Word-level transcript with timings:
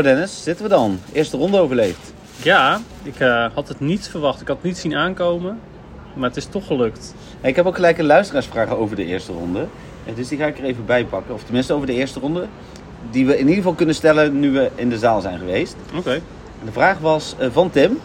Nou 0.00 0.12
Dennis, 0.12 0.42
zitten 0.42 0.64
we 0.64 0.70
dan. 0.70 1.00
Eerste 1.12 1.36
ronde 1.36 1.58
overleefd. 1.58 2.12
Ja, 2.42 2.80
ik 3.02 3.20
eh, 3.20 3.46
had 3.54 3.68
het 3.68 3.80
niet 3.80 4.08
verwacht. 4.08 4.40
Ik 4.40 4.48
had 4.48 4.56
het 4.56 4.66
niet 4.66 4.78
zien 4.78 4.94
aankomen. 4.96 5.60
Maar 6.14 6.28
het 6.28 6.36
is 6.36 6.44
toch 6.44 6.66
gelukt. 6.66 7.14
Ik 7.40 7.56
heb 7.56 7.66
ook 7.66 7.74
gelijk 7.74 7.98
een 7.98 8.04
luisteraarsvraag 8.06 8.70
over 8.70 8.96
de 8.96 9.04
eerste 9.04 9.32
ronde. 9.32 9.66
Eh, 10.04 10.14
Dus 10.16 10.28
die 10.28 10.38
ga 10.38 10.46
ik 10.46 10.58
er 10.58 10.64
even 10.64 10.86
bij 10.86 11.04
pakken. 11.04 11.34
Of 11.34 11.42
tenminste 11.42 11.72
over 11.72 11.86
de 11.86 11.92
eerste 11.92 12.20
ronde. 12.20 12.46
Die 13.10 13.26
we 13.26 13.32
in 13.32 13.40
ieder 13.40 13.54
geval 13.54 13.72
kunnen 13.72 13.94
stellen 13.94 14.40
nu 14.40 14.50
we 14.50 14.70
in 14.74 14.88
de 14.88 14.98
zaal 14.98 15.20
zijn 15.20 15.38
geweest. 15.38 15.76
Oké. 15.96 16.20
De 16.64 16.72
vraag 16.72 16.98
was 16.98 17.34
eh, 17.38 17.48
van 17.52 17.70
Tim. 17.70 17.98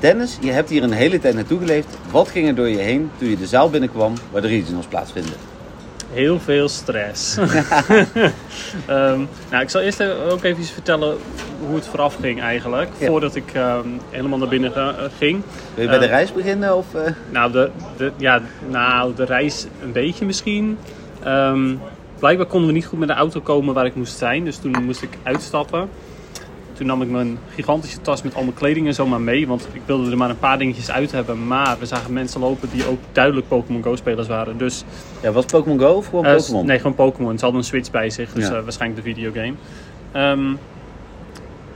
Dennis, 0.00 0.38
je 0.40 0.50
hebt 0.50 0.70
hier 0.70 0.82
een 0.82 0.92
hele 0.92 1.18
tijd 1.18 1.34
naartoe 1.34 1.58
geleefd. 1.58 1.96
Wat 2.10 2.28
ging 2.28 2.48
er 2.48 2.54
door 2.54 2.68
je 2.68 2.78
heen 2.78 3.10
toen 3.18 3.28
je 3.28 3.36
de 3.36 3.46
zaal 3.46 3.70
binnenkwam 3.70 4.14
waar 4.30 4.42
de 4.42 4.48
regionals 4.48 4.86
plaatsvinden? 4.86 5.49
Heel 6.12 6.40
veel 6.40 6.68
stress. 6.68 7.36
Ehm, 8.86 9.20
nou, 9.50 9.62
ik 9.62 9.70
zal 9.70 9.80
eerst 9.80 10.02
ook 10.02 10.42
even 10.42 10.62
iets 10.62 10.70
vertellen 10.70 11.16
hoe 11.66 11.74
het 11.74 11.86
vooraf 11.86 12.16
ging 12.20 12.40
eigenlijk. 12.40 12.88
Ja. 12.98 13.06
Voordat 13.06 13.34
ik 13.34 13.52
ehm, 13.52 13.88
helemaal 14.10 14.38
naar 14.38 14.48
binnen 14.48 14.74
eh, 14.74 15.04
ging. 15.18 15.42
Wil 15.74 15.84
je 15.84 15.90
bij 15.90 15.98
de 15.98 16.04
Eh, 16.04 16.10
reis 16.10 16.32
beginnen? 16.32 16.76
Of, 16.76 16.94
eh? 16.94 17.12
Nou, 17.30 17.52
de, 17.52 17.70
de, 17.96 18.12
ja, 18.16 18.40
nou, 18.68 19.14
de 19.14 19.24
reis 19.24 19.66
een 19.82 19.92
beetje 19.92 20.24
misschien. 20.24 20.78
Ehm, 21.22 21.74
blijkbaar 22.18 22.46
konden 22.46 22.68
we 22.68 22.74
niet 22.74 22.86
goed 22.86 22.98
met 22.98 23.08
de 23.08 23.14
auto 23.14 23.40
komen 23.40 23.74
waar 23.74 23.86
ik 23.86 23.94
moest 23.94 24.18
zijn. 24.18 24.44
Dus 24.44 24.56
toen 24.56 24.84
moest 24.84 25.02
ik 25.02 25.18
uitstappen. 25.22 25.88
Toen 26.80 26.88
nam 26.88 27.02
ik 27.02 27.08
mijn 27.10 27.38
gigantische 27.54 28.00
tas 28.00 28.22
met 28.22 28.34
al 28.34 28.42
mijn 28.42 28.54
kleding 28.54 28.86
en 28.86 28.94
zo 28.94 29.06
maar 29.06 29.20
mee. 29.20 29.46
Want 29.46 29.68
ik 29.72 29.80
wilde 29.86 30.10
er 30.10 30.16
maar 30.16 30.30
een 30.30 30.38
paar 30.38 30.58
dingetjes 30.58 30.90
uit 30.90 31.12
hebben. 31.12 31.46
Maar 31.46 31.76
we 31.78 31.86
zagen 31.86 32.12
mensen 32.12 32.40
lopen 32.40 32.68
die 32.72 32.86
ook 32.86 32.98
duidelijk 33.12 33.48
Pokémon 33.48 33.82
Go 33.82 33.96
spelers 33.96 34.28
waren. 34.28 34.58
Dus 34.58 34.84
Ja, 35.22 35.32
was 35.32 35.44
Pokémon 35.44 35.78
Go 35.78 35.92
of 35.92 36.06
gewoon 36.06 36.24
eh, 36.24 36.36
Pokémon? 36.36 36.66
Nee, 36.66 36.76
gewoon 36.76 36.94
Pokémon. 36.94 37.38
Ze 37.38 37.44
hadden 37.44 37.60
een 37.60 37.66
Switch 37.66 37.90
bij 37.90 38.10
zich, 38.10 38.32
dus 38.32 38.48
Ja. 38.48 38.54
eh, 38.56 38.62
waarschijnlijk 38.62 39.04
de 39.04 39.12
videogame. 39.12 39.52
Ehm, 40.12 40.54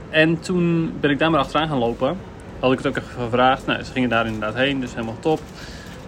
en 0.09 0.39
toen 0.39 0.93
ben 0.99 1.09
ik 1.11 1.19
daar 1.19 1.31
maar 1.31 1.39
achteraan 1.39 1.67
gaan 1.67 1.77
lopen. 1.77 2.17
Had 2.59 2.71
ik 2.71 2.77
het 2.77 2.87
ook 2.87 2.97
even 2.97 3.23
gevraagd. 3.23 3.65
Nou, 3.65 3.83
ze 3.83 3.91
gingen 3.91 4.09
daar 4.09 4.25
inderdaad 4.25 4.55
heen, 4.55 4.79
dus 4.79 4.93
helemaal 4.93 5.19
top. 5.19 5.39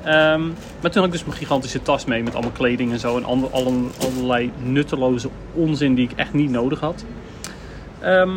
Ehm, 0.03 0.41
maar 0.81 0.91
toen 0.91 1.01
had 1.01 1.05
ik 1.05 1.11
dus 1.11 1.23
mijn 1.25 1.37
gigantische 1.37 1.81
tas 1.81 2.05
mee 2.05 2.23
met 2.23 2.33
allemaal 2.33 2.51
kleding 2.51 2.91
en 2.91 2.99
zo. 2.99 3.17
En 3.17 3.25
ander, 3.25 3.49
alle, 3.49 3.71
allerlei 4.01 4.51
nutteloze 4.63 5.29
onzin 5.53 5.95
die 5.95 6.09
ik 6.09 6.17
echt 6.17 6.33
niet 6.33 6.49
nodig 6.49 6.79
had. 6.79 7.05
Ehm, 7.99 8.31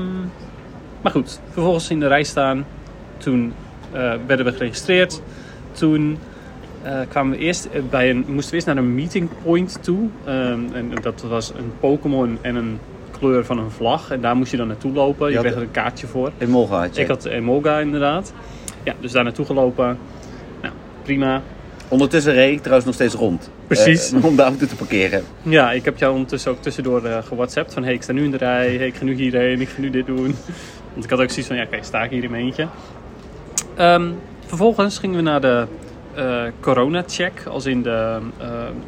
maar 1.02 1.12
goed, 1.12 1.40
vervolgens 1.50 1.90
in 1.90 2.00
de 2.00 2.06
rij 2.06 2.24
staan. 2.24 2.66
Toen 3.16 3.52
eh, 3.92 4.12
werden 4.26 4.46
we 4.46 4.52
geregistreerd. 4.52 5.22
Toen 5.72 6.18
eh, 6.82 7.00
kwamen 7.08 7.36
we 7.36 7.38
eerst 7.38 7.64
eh, 7.64 7.82
bij 7.90 8.10
een, 8.10 8.24
moesten 8.28 8.50
we 8.50 8.54
eerst 8.54 8.66
naar 8.66 8.76
een 8.76 8.94
meeting 8.94 9.28
point 9.42 9.78
toe. 9.82 10.08
Ehm, 10.24 10.60
en 10.72 10.90
dat 11.02 11.22
was 11.28 11.52
een 11.56 11.72
Pokémon 11.80 12.38
en 12.40 12.54
een 12.54 12.78
kleur 13.18 13.44
van 13.44 13.58
een 13.58 13.70
vlag. 13.70 14.10
En 14.10 14.20
daar 14.20 14.36
moest 14.36 14.50
je 14.50 14.56
dan 14.56 14.66
naartoe 14.66 14.92
lopen. 14.92 15.26
Je 15.26 15.32
Je 15.32 15.38
kreeg 15.38 15.54
er 15.54 15.62
een 15.62 15.70
kaartje 15.70 16.06
voor. 16.06 16.32
In 16.38 16.50
Molga 16.50 16.80
had 16.80 16.96
je. 16.96 17.02
Ik 17.02 17.08
had 17.08 17.24
Emolga 17.24 17.78
inderdaad. 17.78 18.32
Ja, 18.82 18.94
dus 19.00 19.12
daar 19.12 19.24
naartoe 19.24 19.46
gelopen. 19.46 19.98
Nou, 20.62 20.74
prima. 21.02 21.42
Ondertussen 21.88 22.32
reed 22.32 22.52
ik 22.52 22.58
trouwens 22.58 22.86
nog 22.86 22.94
steeds 22.94 23.14
rond. 23.14 23.50
Precies. 23.66 24.12
Om 24.22 24.36
de 24.36 24.42
auto 24.42 24.66
te 24.66 24.76
parkeren. 24.76 25.22
Ja, 25.42 25.72
ik 25.72 25.84
heb 25.84 25.98
jou 25.98 26.12
ondertussen 26.12 26.50
ook 26.50 26.62
tussendoor 26.62 27.02
gewhatsappt 27.24 27.72
van 27.72 27.84
hey, 27.84 27.92
ik 27.92 28.02
sta 28.02 28.12
nu 28.12 28.24
in 28.24 28.30
de 28.30 28.36
rij, 28.36 28.76
hey, 28.76 28.86
ik 28.86 28.94
ga 28.94 29.04
nu 29.04 29.14
hierheen, 29.14 29.60
ik 29.60 29.68
ga 29.68 29.80
nu 29.80 29.90
dit 29.90 30.06
doen. 30.06 30.34
Want 30.92 31.04
ik 31.04 31.10
had 31.10 31.20
ook 31.20 31.28
zoiets 31.28 31.46
van, 31.46 31.56
ja 31.56 31.62
oké, 31.62 31.82
sta 31.82 32.02
ik 32.02 32.10
hier 32.10 32.24
in 32.24 32.30
mijn 32.30 32.44
eentje. 32.44 32.66
Ehm, 33.74 34.10
vervolgens 34.46 34.98
gingen 34.98 35.16
we 35.16 35.22
naar 35.22 35.40
de 35.40 35.66
eh 36.14 36.42
corona-check, 36.60 37.46
als 37.48 37.66
in 37.66 37.82
de 37.82 38.18
eh 38.38 38.46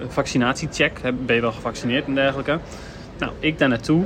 vaccinatiecheck. 0.08 1.00
Ben 1.26 1.34
je 1.34 1.40
wel 1.42 1.52
gevaccineerd 1.52 2.06
en 2.06 2.14
dergelijke. 2.14 2.58
Nou, 3.18 3.32
ik 3.38 3.58
daar 3.58 3.68
naartoe. 3.68 4.04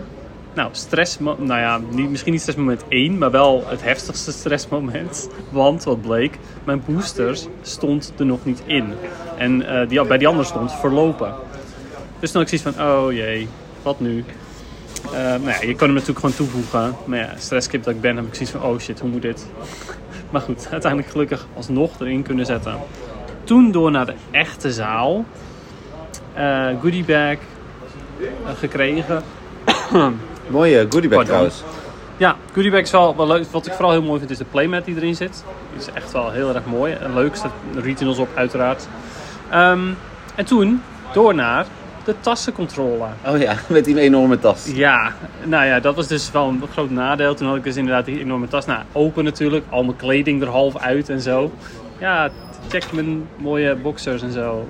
Nou, 0.57 0.69
stress, 0.73 1.19
nou 1.19 1.47
ja, 1.47 1.81
niet, 1.91 2.11
misschien 2.11 2.33
niet 2.33 2.41
stressmoment 2.41 2.85
1, 2.89 3.19
maar 3.19 3.31
wel 3.31 3.65
het 3.67 3.83
heftigste 3.83 4.33
stressmoment. 4.33 5.29
Want 5.51 5.85
wat 5.85 6.01
bleek, 6.01 6.39
mijn 6.65 6.83
boosters 6.87 7.47
stond 7.63 8.13
er 8.19 8.27
nog 8.27 8.45
niet 8.45 8.63
in. 8.67 8.93
En 9.37 9.67
eh, 9.67 9.89
die, 9.89 10.07
bij 10.07 10.19
die 10.19 10.29
andere 10.29 10.47
stond 10.47 10.73
verlopen. 10.73 11.35
Dus 12.21 12.31
toen 12.31 12.43
had 12.43 12.53
ik 12.53 12.59
zoiets 12.59 12.79
van, 12.79 12.89
oh 12.89 13.13
jee, 13.13 13.49
wat 13.83 14.01
nu? 14.01 14.25
Nou 15.13 15.49
ja, 15.49 15.61
je 15.61 15.75
kan 15.75 15.87
hem 15.87 15.93
natuurlijk 15.93 16.19
gewoon 16.19 16.35
toevoegen. 16.35 16.97
Maar 17.05 17.19
ja, 17.19 17.33
stresskip 17.39 17.85
dat 17.85 17.95
ik 17.95 18.01
ben, 18.01 18.17
heb 18.17 18.27
ik 18.27 18.35
zoiets 18.35 18.51
van, 18.51 18.63
oh 18.63 18.79
shit, 18.79 19.01
hoe 19.01 19.11
moet 19.11 19.23
dit? 19.23 19.47
Maar 20.31 20.41
goed, 20.41 20.69
uiteindelijk 20.71 21.13
gelukkig 21.13 21.47
alsnog 21.57 22.01
erin 22.01 22.23
kunnen 22.23 22.47
zetten. 22.47 22.77
Toen 23.45 23.73
door 23.73 23.91
naar 23.91 24.07
de 24.07 24.15
echte 24.31 24.73
zaal. 24.73 25.25
Eh 26.35 26.69
goodiebag 26.81 27.37
eh, 28.21 28.27
gekregen. 28.59 29.23
Mooie 30.49 30.87
goodiebag 30.91 31.19
Pardon. 31.19 31.25
trouwens. 31.25 31.63
Ja, 32.17 32.37
goodiebag 32.53 32.81
is 32.81 32.91
wel, 32.91 33.17
wel 33.17 33.27
leuk. 33.27 33.47
Wat 33.51 33.67
ik 33.67 33.73
vooral 33.73 33.91
heel 33.91 34.03
mooi 34.03 34.19
vind 34.19 34.31
is 34.31 34.39
de 34.39 34.45
playmat 34.45 34.85
die 34.85 34.97
erin 34.97 35.17
zit. 35.17 35.45
Die 35.71 35.81
is 35.81 35.93
echt 35.93 36.13
wel 36.13 36.31
heel 36.31 36.55
erg 36.55 36.65
mooi. 36.65 36.93
En 36.93 37.15
leuk 37.15 37.37
staat 37.37 37.53
de 37.73 37.81
regionals 37.81 38.19
op 38.19 38.29
uiteraard. 38.35 38.89
Ehm, 39.51 39.89
en 40.35 40.45
toen 40.45 40.83
door 41.13 41.35
naar 41.35 41.67
de 42.07 42.15
tassencontrole. 42.21 43.07
Oh 43.27 43.39
ja, 43.39 43.55
met 43.69 43.85
die 43.85 44.01
enorme 44.01 44.39
tas. 44.39 44.67
Ja, 44.75 45.13
nou 45.45 45.67
ja, 45.67 45.81
dat 45.81 45.95
was 45.95 46.07
dus 46.07 46.31
wel 46.31 46.49
een 46.49 46.63
groot 46.73 46.91
nadeel. 46.91 47.35
Toen 47.35 47.47
had 47.49 47.57
ik 47.57 47.65
dus 47.65 47.77
inderdaad 47.77 48.05
die 48.05 48.21
enorme 48.21 48.49
tas. 48.49 48.67
Nou, 48.67 48.83
open 48.93 49.25
natuurlijk. 49.25 49.65
Al 49.71 49.85
mijn 49.85 49.97
kleding 49.97 50.43
er 50.43 50.49
half 50.49 50.77
uit 50.77 51.09
en 51.09 51.21
zo. 51.21 51.53
Ja, 51.99 52.31
check 52.69 52.93
mijn 52.93 53.29
mooie 53.37 53.75
boxers 53.75 54.23
en 54.23 54.33
zo. 54.33 54.67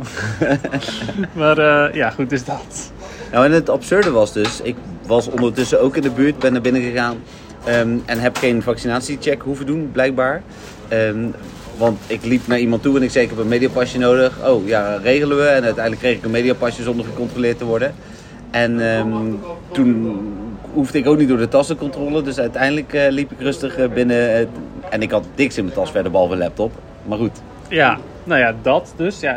maar 1.32 1.58
eh, 1.58 1.94
ja, 1.94 2.10
goed, 2.10 2.30
dus 2.30 2.44
dat. 2.44 2.92
Nou, 3.32 3.44
en 3.44 3.52
het 3.52 3.68
absurde 3.68 4.10
was 4.10 4.32
dus, 4.32 4.60
ik 4.60 4.76
was 5.06 5.28
ondertussen 5.28 5.80
ook 5.80 5.96
in 5.96 6.02
de 6.02 6.10
buurt, 6.10 6.38
ben 6.38 6.52
naar 6.52 6.60
binnen 6.60 6.82
gegaan 6.82 7.16
ehm, 7.64 7.98
en 8.04 8.18
heb 8.18 8.36
geen 8.36 8.62
vaccinatiecheck 8.62 9.42
hoeven 9.42 9.66
doen, 9.66 9.90
blijkbaar. 9.92 10.42
Ehm, 10.88 11.28
want 11.76 11.98
ik 12.06 12.24
liep 12.24 12.46
naar 12.46 12.58
iemand 12.58 12.82
toe 12.82 12.96
en 12.96 13.02
ik 13.02 13.10
zei, 13.10 13.24
ik 13.24 13.30
heb 13.30 13.38
een 13.38 13.48
mediapasje 13.48 13.98
nodig. 13.98 14.38
Oh 14.46 14.66
ja, 14.66 14.96
regelen 14.96 15.36
we. 15.36 15.44
En 15.44 15.64
uiteindelijk 15.64 16.02
kreeg 16.02 16.16
ik 16.16 16.24
een 16.24 16.30
mediapasje 16.30 16.82
zonder 16.82 17.06
gecontroleerd 17.06 17.58
te 17.58 17.64
worden. 17.64 17.94
En 18.50 18.80
ehm, 18.96 19.32
toen 19.72 20.18
hoefde 20.72 20.98
ik 20.98 21.06
ook 21.06 21.18
niet 21.18 21.28
door 21.28 21.38
de 21.38 21.48
tassencontrole. 21.48 22.22
Dus 22.22 22.38
uiteindelijk 22.38 22.92
eh, 22.92 23.10
liep 23.10 23.32
ik 23.32 23.40
rustig 23.40 23.76
eh, 23.76 23.88
binnen. 23.88 24.34
eh, 24.34 24.46
en 24.90 25.02
ik 25.02 25.10
had 25.10 25.24
niks 25.34 25.56
in 25.56 25.64
mijn 25.64 25.76
tas 25.76 25.90
verder, 25.90 26.10
behalve 26.10 26.36
laptop. 26.36 26.72
Maar 27.06 27.18
goed, 27.18 27.40
Ja, 27.68 27.98
nou 28.24 28.40
ja, 28.40 28.54
dat 28.62 28.92
dus. 28.96 29.20
Ja, 29.20 29.36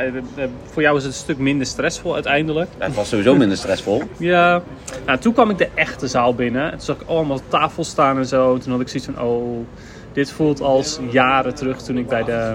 voor 0.72 0.81
jou 0.81 0.97
is 0.97 1.03
het 1.03 1.11
een 1.13 1.19
stuk 1.19 1.38
minder 1.38 1.67
stressvol 1.67 2.13
uiteindelijk. 2.13 2.69
het 2.78 2.95
was 2.95 3.09
sowieso 3.09 3.35
minder 3.35 3.57
stressvol. 3.57 4.01
Ja, 4.17 4.61
nou, 5.05 5.19
toen 5.19 5.33
kwam 5.33 5.49
ik 5.49 5.57
de 5.57 5.69
echte 5.73 6.07
zaal 6.07 6.35
binnen. 6.35 6.63
En 6.63 6.72
toen 6.72 6.81
zag 6.81 6.95
ik 6.95 7.07
allemaal 7.07 7.39
tafels 7.47 7.89
staan 7.89 8.17
en 8.17 8.25
zo. 8.25 8.57
Toen 8.57 8.72
had 8.72 8.81
ik 8.81 8.88
zoiets 8.88 9.09
van, 9.13 9.25
oh, 9.25 9.66
dit 10.14 10.31
voelt 10.31 10.62
als 10.62 11.00
jaren 11.09 11.56
terug 11.56 11.81
toen 11.81 11.97
ik 11.97 12.08
bij 12.08 12.24
de 12.24 12.53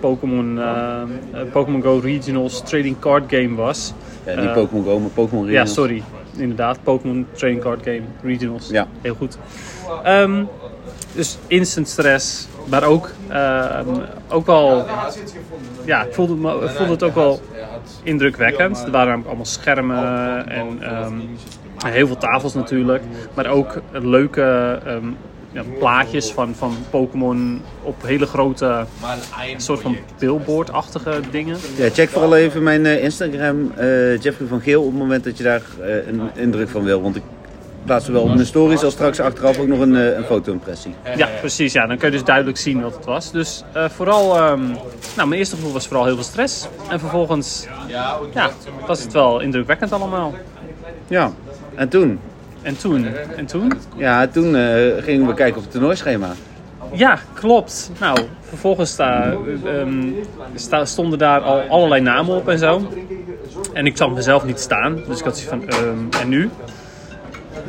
Pokémon, 0.00 0.58
eh, 0.58 1.00
eh, 1.02 1.06
Pokémon 1.52 1.82
Go 1.82 1.98
Regionals 2.02 2.60
Trading 2.62 2.98
Card 2.98 3.24
Game 3.28 3.54
was. 3.54 3.92
Ja, 4.26 4.34
niet 4.40 4.44
Eh, 4.48 4.52
Pokémon 4.54 4.84
Go, 4.84 4.98
maar 4.98 5.10
Pokémon 5.10 5.42
Ja, 5.44 5.48
Regionals. 5.48 5.74
sorry. 5.74 6.02
Inderdaad, 6.36 6.78
Pokémon 6.82 7.26
Trading 7.32 7.60
Card 7.60 7.82
Game 7.84 8.00
Regionals. 8.22 8.68
Ja. 8.68 8.86
Heel 9.00 9.14
goed. 9.14 9.38
Ehm, 10.02 10.44
dus 11.14 11.38
instant 11.46 11.88
stress, 11.88 12.48
maar 12.68 12.84
ook, 12.84 13.10
ehm, 13.28 13.88
ook 14.28 14.46
wel, 14.46 14.84
ja, 15.84 16.02
ik 16.04 16.14
voelde, 16.14 16.34
me- 16.34 16.68
voelde 16.68 16.92
het 16.92 17.02
ook 17.02 17.14
wel 17.14 17.40
indrukwekkend. 18.02 18.76
Er 18.84 18.90
waren 18.90 19.06
namelijk 19.06 19.26
allemaal 19.26 19.44
schermen 19.44 20.48
en 20.48 20.82
ehm, 20.82 21.14
heel 21.86 22.06
veel 22.06 22.16
tafels 22.18 22.54
natuurlijk, 22.54 23.02
maar 23.34 23.46
ook 23.46 23.80
leuke 23.92 24.78
ja, 25.56 25.62
plaatjes 25.78 26.32
van, 26.32 26.54
van 26.54 26.76
Pokémon 26.90 27.62
op 27.82 28.02
hele 28.02 28.26
grote, 28.26 28.86
soort 29.56 29.80
van 29.80 29.96
billboard-achtige 30.18 31.20
dingen. 31.30 31.56
Ja, 31.76 31.88
check 31.90 32.08
vooral 32.08 32.36
even 32.36 32.62
mijn 32.62 32.86
eh, 32.86 33.02
Instagram, 33.02 33.72
eh, 33.76 34.20
Jeffrey 34.20 34.48
van 34.48 34.60
Geel, 34.60 34.82
op 34.82 34.90
het 34.90 34.98
moment 34.98 35.24
dat 35.24 35.36
je 35.36 35.42
daar 35.42 35.62
eh, 35.80 36.06
een 36.06 36.20
indruk 36.34 36.68
van 36.68 36.84
wil. 36.84 37.02
Want 37.02 37.16
ik 37.16 37.22
plaats 37.84 38.04
zowel 38.04 38.22
op 38.22 38.34
mijn 38.34 38.46
stories 38.46 38.82
als 38.82 38.92
straks 38.92 39.20
achteraf 39.20 39.58
ook 39.58 39.66
nog 39.66 39.80
een, 39.80 39.94
een 39.94 40.24
foto-impressie. 40.24 40.94
Ja, 41.16 41.28
precies. 41.40 41.72
Ja, 41.72 41.86
dan 41.86 41.96
kun 41.96 42.06
je 42.10 42.16
dus 42.16 42.24
duidelijk 42.24 42.56
zien 42.56 42.82
wat 42.82 42.94
het 42.94 43.04
was. 43.04 43.32
Dus 43.32 43.64
vooral, 43.72 44.36
ehm, 44.36 44.66
nou, 45.16 45.28
mijn 45.28 45.32
eerste 45.32 45.56
gevoel 45.56 45.72
was 45.72 45.86
vooral 45.86 46.04
heel 46.04 46.14
veel 46.14 46.24
stress. 46.24 46.68
En 46.88 47.00
vervolgens, 47.00 47.66
ja, 48.32 48.50
was 48.86 49.02
het 49.02 49.12
wel 49.12 49.40
indrukwekkend 49.40 49.92
allemaal. 49.92 50.34
Ja, 51.08 51.32
en 51.74 51.88
toen? 51.88 52.20
En 52.62 52.76
toen, 52.78 53.06
en 53.36 53.46
toen? 53.46 53.72
Ja, 53.96 54.26
toen 54.26 54.56
eh, 54.56 55.02
gingen 55.02 55.26
we 55.26 55.34
kijken 55.34 55.56
op 55.56 55.62
het 55.62 55.70
toernooischema. 55.72 56.28
Ja, 56.92 57.18
klopt. 57.34 57.90
Nou, 58.00 58.18
vervolgens 58.40 58.98
ehm, 58.98 60.08
sta- 60.54 60.84
stonden 60.84 61.18
daar 61.18 61.40
al 61.40 61.60
allerlei 61.60 62.00
namen 62.00 62.36
op 62.36 62.48
en 62.48 62.58
zo. 62.58 62.82
En 63.72 63.86
ik 63.86 63.96
zag 63.96 64.10
mezelf 64.10 64.44
niet 64.44 64.60
staan, 64.60 64.94
dus 65.08 65.18
ik 65.18 65.24
had 65.24 65.38
zoiets 65.38 65.66
van, 65.66 65.68
ehm, 65.68 66.20
en 66.22 66.28
nu? 66.28 66.50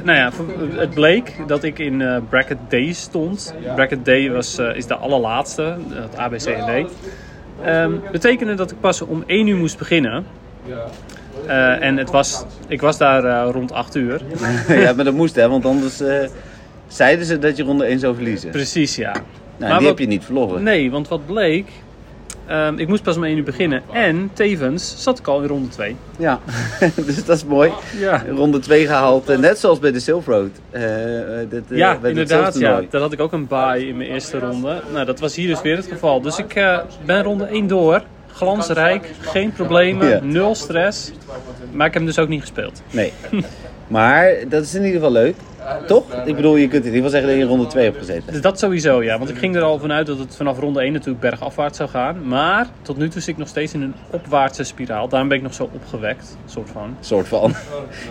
Nou 0.03 0.17
ja, 0.17 0.31
het 0.79 0.93
bleek 0.93 1.33
dat 1.47 1.63
ik 1.63 1.79
in 1.79 2.01
eh, 2.01 2.17
bracket 2.29 2.57
D 2.69 2.95
stond. 2.95 3.53
Bracket 3.75 4.05
D 4.05 4.27
was, 4.31 4.57
eh, 4.57 4.75
is 4.75 4.85
de 4.85 4.95
allerlaatste, 4.95 5.75
het 5.89 6.19
A, 6.19 6.27
B, 6.29 6.35
C 6.35 6.45
en 6.45 6.85
D. 6.85 6.91
Ehm 7.63 7.91
betekende 8.11 8.53
dat 8.53 8.71
ik 8.71 8.79
pas 8.79 9.01
om 9.01 9.23
1 9.25 9.47
uur 9.47 9.57
moest 9.57 9.77
beginnen. 9.77 10.25
Eh, 11.47 11.81
en 11.87 11.97
het 11.97 12.09
was, 12.09 12.43
ik 12.67 12.81
was 12.81 12.97
daar 12.97 13.23
eh, 13.23 13.51
rond 13.51 13.71
8 13.71 13.95
uur. 13.95 14.21
ja, 14.67 14.93
maar 14.93 15.05
dat 15.05 15.13
moest 15.13 15.35
hè, 15.35 15.49
want 15.49 15.65
anders... 15.65 15.99
eh, 16.01 16.27
zeiden 16.87 17.25
ze 17.25 17.39
dat 17.39 17.57
je 17.57 17.63
ronde 17.63 17.85
1 17.85 17.99
zou 17.99 18.15
verliezen. 18.15 18.49
Precies, 18.51 18.95
ja. 18.95 19.11
Nou, 19.11 19.23
Maar 19.57 19.67
die 19.67 19.87
wat- 19.87 19.97
heb 19.97 19.99
je 19.99 20.07
niet 20.13 20.25
verloren. 20.25 20.63
Nee, 20.63 20.91
want 20.91 21.07
wat 21.07 21.25
bleek... 21.25 21.67
ehm, 22.47 22.77
ik 22.77 22.87
moest 22.87 23.03
pas 23.03 23.15
om 23.17 23.23
1 23.23 23.37
uur 23.37 23.43
beginnen. 23.43 23.81
En 23.91 24.29
tevens 24.33 24.95
zat 25.03 25.19
ik 25.19 25.27
al 25.27 25.41
in 25.41 25.47
ronde 25.47 25.69
2. 25.69 25.95
Ja, 26.17 26.39
dus 27.05 27.25
dat 27.25 27.37
is 27.37 27.45
mooi. 27.45 27.71
Ja. 27.99 28.23
Ronde 28.35 28.59
2 28.59 28.85
gehaald, 28.85 29.29
eh, 29.29 29.37
net 29.37 29.59
zoals 29.59 29.79
bij 29.79 29.91
de 29.91 29.99
Silk 29.99 30.25
Road. 30.25 30.49
Dit, 31.49 31.63
Ja, 31.69 31.97
inderdaad. 32.03 32.59
Ja. 32.59 32.81
Dat 32.89 33.01
had 33.01 33.13
ik 33.13 33.19
ook 33.19 33.33
een 33.33 33.47
bye 33.47 33.87
in 33.87 33.97
mijn 33.97 34.09
eerste 34.09 34.39
ronde. 34.39 34.81
Nou, 34.93 35.05
dat 35.05 35.19
was 35.19 35.35
hier 35.35 35.47
dus 35.47 35.61
weer 35.61 35.75
het 35.75 35.87
geval. 35.87 36.21
Dus 36.21 36.37
ik 36.37 36.53
ben 37.05 37.23
ronde 37.23 37.45
1 37.45 37.67
door. 37.67 38.01
Glansrijk, 38.37 39.09
geen 39.21 39.51
problemen, 39.51 40.07
Ja. 40.09 40.19
nul 40.23 40.55
stress. 40.55 41.11
Maar 41.71 41.87
ik 41.87 41.93
heb 41.93 42.01
hem 42.01 42.05
dus 42.05 42.19
ook 42.19 42.27
niet 42.27 42.41
gespeeld. 42.41 42.81
Nee. 42.91 43.13
Maar 43.87 44.33
dat 44.49 44.63
is 44.63 44.73
in 44.73 44.79
ieder 44.81 44.95
geval 44.95 45.11
leuk. 45.11 45.35
Toch? 45.87 46.03
Ik 46.25 46.35
bedoel, 46.35 46.55
je 46.55 46.67
kunt 46.67 46.85
in 46.85 46.93
ieder 46.93 46.93
geval 46.93 47.09
zeggen 47.09 47.29
dat 47.29 47.37
je 47.37 47.43
in 47.43 47.49
ronde 47.49 47.67
2 47.67 47.83
hebt 47.83 47.97
gezeten. 47.97 48.33
Dus 48.33 48.41
dat 48.41 48.59
sowieso, 48.59 49.03
ja. 49.03 49.17
Want 49.17 49.29
ik 49.29 49.37
ging 49.37 49.55
er 49.55 49.61
al 49.61 49.79
vanuit 49.79 50.07
dat 50.07 50.19
het 50.19 50.35
vanaf 50.35 50.59
ronde 50.59 50.81
1 50.81 50.93
natuurlijk 50.93 51.19
bergafwaarts 51.19 51.77
zou 51.77 51.89
gaan. 51.89 52.27
Maar 52.27 52.67
tot 52.81 52.97
nu 52.97 53.09
toe 53.09 53.21
zit 53.21 53.29
ik 53.29 53.37
nog 53.37 53.47
steeds 53.47 53.73
in 53.73 53.81
een 53.81 53.93
opwaartse 54.11 54.63
spiraal. 54.63 55.07
Daarom 55.07 55.27
ben 55.27 55.37
ik 55.37 55.43
nog 55.43 55.53
zo 55.53 55.69
opgewekt, 55.73 56.37
soort 56.45 56.69
van. 56.69 56.95
Soort 56.99 57.27
van. 57.27 57.53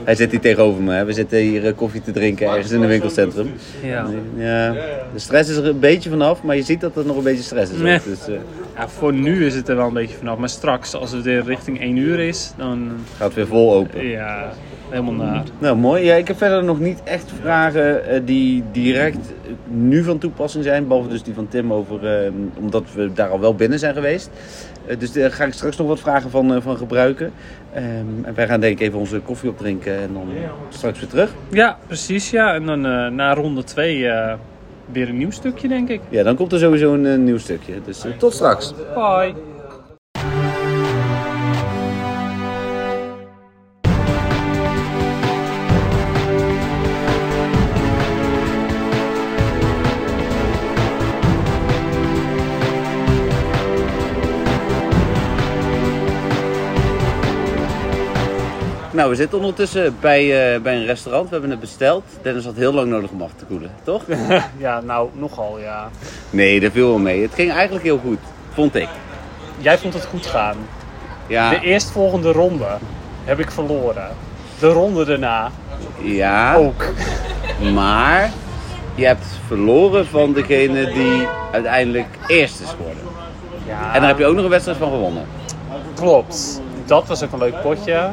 Hij 0.05 0.15
zit 0.15 0.31
hier 0.31 0.41
tegenover 0.41 0.83
me. 0.83 0.95
Hè. 0.95 1.05
We 1.05 1.13
zitten 1.13 1.39
hier 1.39 1.67
eh, 1.67 1.77
koffie 1.77 2.03
te 2.03 2.13
drinken 2.13 2.49
ergens 2.49 2.71
in 2.71 2.83
een 2.83 2.89
winkelcentrum. 2.89 3.53
Ja. 3.83 4.07
Ja, 4.37 4.73
de 5.13 5.19
stress 5.19 5.51
is 5.51 5.57
er 5.57 5.67
een 5.67 5.81
beetje 5.81 6.11
vanaf, 6.11 6.43
maar 6.43 6.57
je 6.57 6.63
ziet 6.63 6.81
dat 6.81 6.97
er 6.97 7.07
nog 7.07 7.17
een 7.17 7.23
beetje 7.23 7.43
stress 7.43 7.73
is. 7.73 7.79
Nee. 7.79 8.01
Dus 8.05 8.29
eh 8.29 8.35
ja, 8.77 8.89
voor 8.89 9.13
nu 9.13 9.47
is 9.47 9.55
het 9.55 9.69
er 9.69 9.77
wel 9.77 9.87
een 9.87 9.93
beetje 9.93 10.17
vanaf. 10.17 10.39
Maar 10.39 10.49
straks, 10.49 10.95
als 10.95 11.13
het 11.13 11.23
weer 11.23 11.45
richting 11.45 11.81
1 11.81 11.97
uur 11.97 12.19
is, 12.19 12.53
dan 12.57 12.93
gaat 13.17 13.35
weer 13.35 13.47
vol 13.47 13.75
open. 13.75 14.07
ja, 14.07 14.53
helemaal 14.91 15.27
naar. 15.27 15.43
Nou, 15.59 15.77
mooi. 15.77 16.05
Ja, 16.05 16.15
ik 16.15 16.29
heb 16.29 16.37
verder 16.37 16.65
nog 16.65 16.81
niet 16.81 17.03
echt 17.05 17.33
vragen 17.41 18.09
eh, 18.09 18.21
die 18.25 18.65
direct 18.73 19.33
nu 19.69 20.03
van 20.03 20.19
toepassing 20.19 20.65
zijn. 20.65 20.87
Behalve 20.87 21.09
dus 21.09 21.23
die 21.23 21.35
van 21.35 21.49
Tim 21.49 21.73
over, 21.73 22.25
eh, 22.25 22.31
omdat 22.59 22.85
we 22.95 23.13
daar 23.13 23.29
al 23.29 23.41
wel 23.41 23.55
binnen 23.55 23.79
zijn 23.79 23.95
geweest. 23.95 24.31
Eh, 24.87 24.99
dus 24.99 25.13
daar 25.13 25.33
ga 25.33 25.45
ik 25.45 25.53
straks 25.53 25.77
nog 25.77 25.87
wat 25.87 26.01
vragen 26.01 26.31
van, 26.31 26.63
van 26.63 26.77
gebruiken. 26.77 27.33
Ehm, 27.73 27.85
en 28.23 28.35
wij 28.35 28.47
gaan 28.47 28.61
denk 28.61 28.81
ik 28.81 28.87
even 28.87 28.99
onze 28.99 29.21
koffie 29.21 29.51
opdrinken 29.51 29.99
en 30.01 30.11
dan 30.13 30.29
straks 30.69 31.01
weer 31.01 31.09
terug. 31.09 31.35
Ja, 31.51 31.79
precies, 31.87 32.31
ja. 32.31 32.55
En 32.55 32.67
dan 32.67 32.81
na 33.15 33.35
ronde 33.35 33.65
2 33.65 34.09
eh, 34.09 34.35
weer 34.93 35.09
een 35.09 35.19
nieuw 35.19 35.31
stukje, 35.31 35.69
denk 35.69 35.89
ik. 35.89 36.01
Ja, 36.09 36.23
dan 36.23 36.37
komt 36.37 36.53
er 36.53 36.59
sowieso 36.59 36.95
een, 36.95 37.25
nieuw 37.25 37.39
stukje. 37.39 37.75
Dus 37.85 38.05
tot 38.19 38.33
straks. 38.33 38.75
Bye. 38.95 39.56
Nou, 58.97 59.11
we 59.11 59.17
zitten 59.17 59.39
ondertussen 59.39 59.97
bij, 60.01 60.55
eh, 60.55 60.61
bij 60.61 60.77
een 60.77 60.87
restaurant. 60.87 61.25
We 61.25 61.33
hebben 61.33 61.51
het 61.51 61.61
besteld. 61.61 62.05
Dennis 62.23 62.45
had 62.45 62.55
heel 62.57 62.73
lang 62.73 62.89
nodig 62.89 63.11
om 63.11 63.23
af 63.23 63.31
te 63.37 63.45
koelen, 63.45 63.71
toch? 63.85 64.03
Ja, 64.57 64.81
nou, 64.81 65.09
nogal, 65.13 65.59
ja. 65.59 65.89
Nee, 66.31 66.61
daar 66.61 66.71
viel 66.71 66.89
wel 66.89 66.99
mee. 66.99 67.23
Het 67.23 67.35
ging 67.35 67.51
eigenlijk 67.53 67.85
heel 67.85 67.99
goed, 67.99 68.19
vond 68.53 68.75
ik. 68.75 68.89
Jij 69.59 69.79
vond 69.79 69.95
het 69.95 70.05
goed 70.05 70.27
gaan. 70.27 70.57
Ja, 71.27 71.51
De 71.51 71.61
eerstvolgende 71.61 72.33
ronde 72.33 72.67
heb 73.25 73.39
ik 73.39 73.51
verloren. 73.51 74.09
De 74.59 74.69
ronde 74.69 75.05
daarna 75.05 75.51
ja 76.03 76.55
ook. 76.55 76.85
maar 77.75 78.31
je 78.95 79.07
hebt 79.07 79.27
verloren 79.47 80.07
van 80.07 80.33
degene 80.33 80.93
die 80.93 81.27
uiteindelijk 81.53 82.09
eerst 82.27 82.61
is 82.61 82.69
geworden. 82.71 83.03
Ja, 83.67 83.95
En 83.95 84.01
daar 84.01 84.09
heb 84.09 84.19
je 84.19 84.27
ook 84.27 84.35
nog 84.35 84.45
een 84.45 84.51
wedstrijd 84.51 84.79
van 84.79 84.91
gewonnen. 84.91 85.25
Klopt. 85.95 86.61
Dat 86.85 87.07
was 87.07 87.25
ook 87.25 87.33
een 87.33 87.39
leuk 87.39 87.63
potje. 87.63 88.11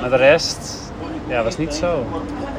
Maar 0.00 0.10
de 0.10 0.16
rest, 0.16 0.58
ja, 1.28 1.42
was 1.42 1.56
niet 1.56 1.74
zo. 1.74 2.06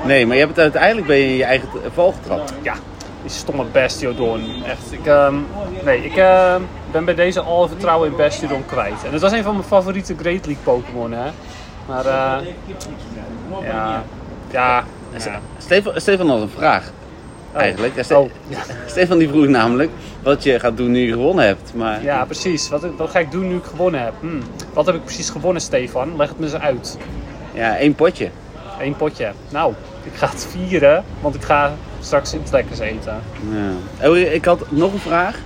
Nee, 0.06 0.26
maar 0.26 0.36
je 0.36 0.42
hebt 0.42 0.56
het 0.56 0.64
uiteindelijk 0.64 1.08
ben 1.08 1.18
je 1.18 1.24
in 1.28 1.36
je 1.36 1.44
eigen 1.44 1.70
val 1.94 2.12
getrapt. 2.12 2.54
Ja, 2.62 2.74
die 3.22 3.32
stomme 3.32 3.64
Bastiodon. 3.64 4.42
Echt, 4.66 4.92
ik, 4.92 5.06
ehm, 5.06 5.36
nee, 5.84 6.04
ik 6.06 6.16
ehm, 6.18 6.62
ben 6.92 7.06
bij 7.06 7.16
deze 7.16 7.40
al 7.42 7.68
vertrouwen 7.68 8.10
in 8.10 8.16
Bastiodon 8.18 8.66
kwijt. 8.66 9.04
En 9.06 9.12
het 9.12 9.22
was 9.22 9.32
een 9.32 9.44
van 9.44 9.54
mijn 9.54 9.68
favoriete 9.68 10.16
Great 10.20 10.46
League 10.46 10.64
Pokémon, 10.64 11.12
hè. 11.12 11.30
Maar, 11.88 12.06
eh 12.06 12.46
ja, 13.64 14.04
ja, 14.52 14.84
ja. 15.18 15.40
Stefan, 15.58 15.94
Stefan 15.96 16.30
had 16.30 16.42
een 16.42 16.50
vraag. 16.50 16.92
Eigenlijk. 17.54 17.96
Ja, 17.96 18.04
Ste- 18.04 18.16
Oh, 18.18 18.30
ja. 18.48 18.58
Stefan 18.88 19.18
die 19.18 19.30
vroeg 19.30 19.48
namelijk 19.48 19.92
wat 20.24 20.44
je 20.44 20.60
gaat 20.60 20.78
doen 20.78 20.92
nu 20.92 21.00
je 21.00 21.12
gewonnen 21.12 21.46
hebt. 21.46 21.72
Maar 21.76 22.04
ja, 22.04 22.26
precies. 22.26 22.70
Wat, 22.70 22.88
wat 22.98 23.10
ga 23.10 23.20
ik 23.20 23.32
doen 23.32 23.48
nu 23.48 23.56
ik 23.56 23.64
gewonnen 23.64 24.02
heb? 24.04 24.14
Hm. 24.20 24.28
Wat 24.74 24.86
heb 24.86 24.96
ik 24.96 25.04
precies 25.04 25.30
gewonnen, 25.30 25.62
Stefan? 25.62 26.16
Leg 26.18 26.30
het 26.30 26.40
me 26.40 26.46
eens 26.46 26.56
uit. 26.56 26.98
Ja, 27.58 27.78
één 27.78 27.96
potje. 27.96 28.30
Eén 28.80 28.96
potje. 28.96 29.32
Nou, 29.50 29.74
ik 30.04 30.14
ga 30.16 30.30
het 30.30 30.48
vieren, 30.52 31.04
want 31.22 31.36
ik 31.36 31.44
ga 31.44 31.74
straks 32.00 32.34
iets 32.34 32.52
lekkers 32.52 32.80
eten. 32.80 33.20
Ja. 34.00 34.08
Oh, 34.08 34.18
ik 34.18 34.46
had 34.46 34.72
nog 34.72 34.94
een 34.94 35.00
vraag. 35.00 35.38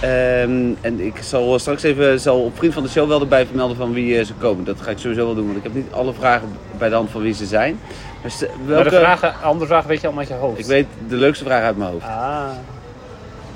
Ehm, 0.00 0.72
en 0.80 1.00
ik 1.00 1.16
zal 1.20 1.58
straks 1.58 1.82
even 1.82 2.20
zal 2.20 2.40
op 2.40 2.56
Vriend 2.56 2.74
van 2.74 2.82
de 2.82 2.88
Show 2.88 3.08
wel 3.08 3.20
erbij 3.20 3.46
vermelden 3.46 3.76
van 3.76 3.92
wie 3.92 4.18
eh, 4.18 4.24
ze 4.24 4.32
komen. 4.34 4.64
Dat 4.64 4.80
ga 4.80 4.90
ik 4.90 4.98
sowieso 4.98 5.24
wel 5.24 5.34
doen, 5.34 5.44
want 5.44 5.56
ik 5.56 5.62
heb 5.62 5.74
niet 5.74 5.92
alle 5.92 6.12
vragen 6.12 6.48
bij 6.78 6.88
de 6.88 6.94
hand 6.94 7.10
van 7.10 7.22
wie 7.22 7.34
ze 7.34 7.46
zijn. 7.46 7.78
Maar 8.22 8.32
welke... 8.66 8.90
de 8.90 8.96
vragen, 8.96 9.34
andere 9.42 9.66
vragen 9.66 9.88
weet 9.88 10.00
je 10.00 10.06
allemaal 10.06 10.24
uit 10.24 10.32
je 10.32 10.38
hoofd. 10.38 10.58
Ik 10.58 10.64
weet 10.66 10.86
de 11.08 11.16
leukste 11.16 11.44
vraag 11.44 11.62
uit 11.62 11.76
mijn 11.76 11.90
hoofd. 11.90 12.04
Ah, 12.04 12.48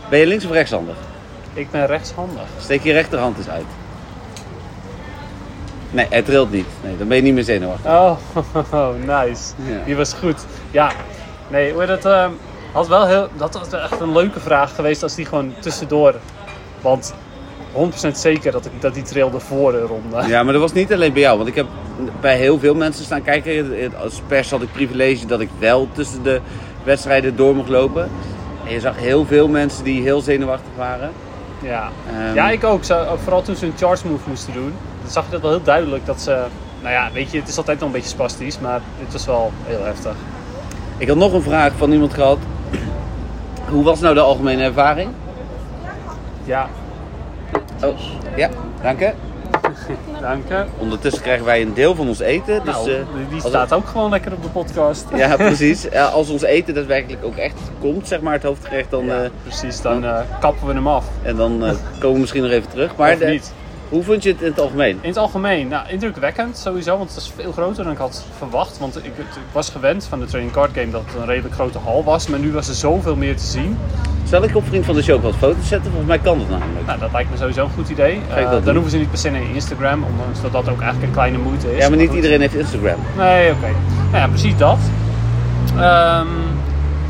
Ben 0.08 0.18
je 0.18 0.26
links 0.26 0.44
of 0.44 0.50
rechtshandig? 0.50 0.96
ik 1.54 1.70
ben 1.70 1.86
rechtshandig. 1.86 2.42
Steek 2.60 2.82
je 2.82 2.92
rechterhand 2.92 3.38
eens 3.38 3.48
uit. 3.48 3.64
Nee, 5.90 6.06
het 6.10 6.24
trilt 6.24 6.50
niet. 6.52 6.66
Nee, 6.84 6.96
dan 6.96 7.08
ben 7.08 7.16
je 7.16 7.22
niet 7.22 7.34
meer 7.34 7.44
zenuwachtig. 7.44 7.90
Oh, 7.90 8.16
nice. 9.06 9.52
Ja. 9.56 9.84
Die 9.84 9.96
was 9.96 10.12
goed. 10.12 10.44
Ja, 10.70 10.90
nee, 11.48 11.72
hoe 11.72 11.82
het? 11.82 12.04
ehm, 12.04 12.30
had 12.72 12.88
wel 12.88 13.06
heel, 13.06 13.28
dat 13.36 13.54
was 13.54 13.72
echt 13.82 14.00
een 14.00 14.12
leuke 14.12 14.40
vraag 14.40 14.74
geweest 14.74 15.02
als 15.02 15.14
die 15.14 15.24
gewoon 15.26 15.52
tussendoor. 15.60 16.14
Want 16.80 17.14
100% 17.74 18.10
zeker 18.12 18.52
dat, 18.52 18.66
ik, 18.66 18.72
dat 18.80 18.94
die 18.94 19.02
trilde 19.02 19.40
voor 19.40 19.72
de 19.72 19.80
ronde. 19.80 20.28
Ja, 20.28 20.42
maar 20.42 20.52
dat 20.52 20.62
was 20.62 20.72
niet 20.72 20.92
alleen 20.92 21.12
bij 21.12 21.22
jou. 21.22 21.36
Want 21.36 21.48
ik 21.48 21.54
heb 21.54 21.66
bij 22.20 22.36
heel 22.36 22.58
veel 22.58 22.74
mensen 22.74 23.04
staan 23.04 23.22
kijken. 23.22 23.92
Als 24.02 24.22
pers 24.26 24.50
had 24.50 24.62
ik 24.62 24.72
privilege 24.72 25.26
dat 25.26 25.40
ik 25.40 25.48
wel 25.58 25.88
tussen 25.92 26.22
de 26.22 26.40
wedstrijden 26.84 27.36
door 27.36 27.54
mocht 27.54 27.68
lopen. 27.68 28.10
En 28.66 28.72
je 28.72 28.80
zag 28.80 28.96
heel 28.98 29.24
veel 29.26 29.48
mensen 29.48 29.84
die 29.84 30.02
heel 30.02 30.20
zenuwachtig 30.20 30.70
waren. 30.76 31.10
Ja, 31.62 31.88
Ehm, 32.08 32.34
ja 32.34 32.50
ik 32.50 32.64
ook. 32.64 32.82
Vooral 33.22 33.42
toen 33.42 33.56
ze 33.56 33.66
een 33.66 33.74
charge 33.78 34.06
move 34.08 34.28
moesten 34.28 34.52
doen. 34.52 34.72
Zag 35.10 35.24
je 35.24 35.30
dat 35.30 35.40
wel 35.40 35.50
heel 35.50 35.62
duidelijk 35.62 36.06
dat 36.06 36.20
ze... 36.20 36.44
Nou 36.82 36.92
ja, 36.92 37.08
weet 37.12 37.30
je, 37.30 37.38
het 37.38 37.48
is 37.48 37.56
altijd 37.56 37.78
nog 37.78 37.88
een 37.88 37.94
beetje 37.94 38.08
spastisch, 38.08 38.58
maar 38.58 38.80
dit 38.98 39.12
was 39.12 39.26
wel 39.26 39.52
heel 39.64 39.84
heftig. 39.84 40.14
Ik 40.98 41.08
had 41.08 41.16
nog 41.16 41.32
een 41.32 41.42
vraag 41.42 41.72
van 41.76 41.92
iemand 41.92 42.14
gehad. 42.14 42.38
Hoe 43.68 43.84
was 43.84 44.00
nou 44.00 44.14
de 44.14 44.20
algemene 44.20 44.62
ervaring? 44.62 45.10
Ja, 46.44 46.68
Oh, 47.84 47.98
ja, 48.36 48.48
dank 48.82 48.98
je. 48.98 49.12
dank 50.20 50.48
je. 50.48 50.64
Ondertussen 50.78 51.22
krijgen 51.22 51.44
wij 51.44 51.62
een 51.62 51.74
deel 51.74 51.94
van 51.94 52.08
ons 52.08 52.18
eten. 52.20 52.64
Dus, 52.64 52.74
nou, 52.74 52.90
eh, 52.90 52.96
die- 53.30 53.40
staat 53.40 53.72
ook 53.72 53.86
gewoon 53.88 54.10
lekker 54.10 54.32
op 54.32 54.42
de 54.42 54.48
podcast. 54.48 55.06
Ja, 55.14 55.36
precies. 55.36 55.92
Als 55.92 56.28
ons 56.28 56.42
eten 56.42 56.74
daadwerkelijk 56.74 57.24
ook 57.24 57.36
echt 57.36 57.58
komt, 57.80 58.08
zeg 58.08 58.20
maar, 58.20 58.32
het 58.32 58.42
hoofdgerecht, 58.42 58.90
dan, 58.90 59.04
Ja, 59.04 59.22
eh, 59.22 59.30
precies, 59.42 59.80
dan 59.80 60.04
eh, 60.04 60.18
kappen 60.40 60.66
we 60.66 60.72
hem 60.72 60.86
af. 60.88 61.04
en 61.22 61.36
dan 61.36 61.58
komen 61.98 62.14
we 62.14 62.18
misschien 62.20 62.42
nog 62.42 62.50
even 62.50 62.70
terug. 62.70 62.96
Maar 62.96 63.12
Of 63.12 63.18
de- 63.18 63.26
niet. 63.26 63.52
Hoe 63.90 64.02
vond 64.02 64.22
je 64.22 64.28
het 64.28 64.40
in 64.40 64.50
het 64.50 64.60
algemeen? 64.60 64.98
In 65.00 65.08
het 65.08 65.16
algemeen, 65.16 65.68
nou, 65.68 65.88
indrukwekkend 65.88 66.56
sowieso, 66.56 66.96
want 66.96 67.14
het 67.14 67.18
is 67.18 67.32
veel 67.36 67.52
groter 67.52 67.84
dan 67.84 67.92
ik 67.92 67.98
had 67.98 68.24
verwacht. 68.36 68.78
Want 68.78 68.96
ik, 68.96 69.04
ik 69.04 69.24
was 69.52 69.68
gewend 69.68 70.04
van 70.04 70.20
de 70.20 70.26
training 70.26 70.54
card 70.54 70.70
game 70.74 70.90
dat 70.90 71.02
het 71.06 71.14
een 71.14 71.26
redelijk 71.26 71.54
grote 71.54 71.78
hal 71.78 72.04
was, 72.04 72.26
maar 72.26 72.38
nu 72.38 72.52
was 72.52 72.68
er 72.68 72.74
zoveel 72.74 73.16
meer 73.16 73.36
te 73.36 73.44
zien. 73.44 73.78
Zal 74.24 74.42
ik 74.42 74.56
op 74.56 74.66
Vriend 74.66 74.84
van 74.84 74.94
de 74.94 75.02
Show 75.02 75.22
wat 75.22 75.34
foto's 75.34 75.68
zetten? 75.68 75.90
Volgens 75.90 76.08
mij 76.08 76.18
kan 76.18 76.38
dat 76.38 76.48
namelijk. 76.48 76.86
Nou, 76.86 76.98
dat 76.98 77.12
lijkt 77.12 77.30
me 77.30 77.36
sowieso 77.36 77.64
een 77.64 77.70
goed 77.70 77.88
idee. 77.88 78.20
dat 78.50 78.64
dan 78.64 78.74
hoeven 78.74 78.90
ze 78.90 78.98
niet 78.98 79.10
per 79.10 79.18
se 79.18 79.30
naar 79.30 79.42
Instagram, 79.54 80.04
ondanks 80.04 80.40
dat 80.40 80.52
dat 80.52 80.68
ook 80.68 80.80
eigenlijk 80.80 81.02
een 81.02 81.12
kleine 81.12 81.38
moeite 81.38 81.76
is. 81.76 81.82
Ja, 81.82 81.88
maar 81.88 81.98
niet 81.98 82.12
iedereen 82.12 82.40
heeft 82.40 82.54
Instagram. 82.54 82.98
Nee, 83.16 83.52
oké. 83.52 83.68
Nou 84.10 84.16
ja, 84.16 84.28
precies 84.28 84.56
dat. 84.56 84.78
Ehm, 85.76 86.26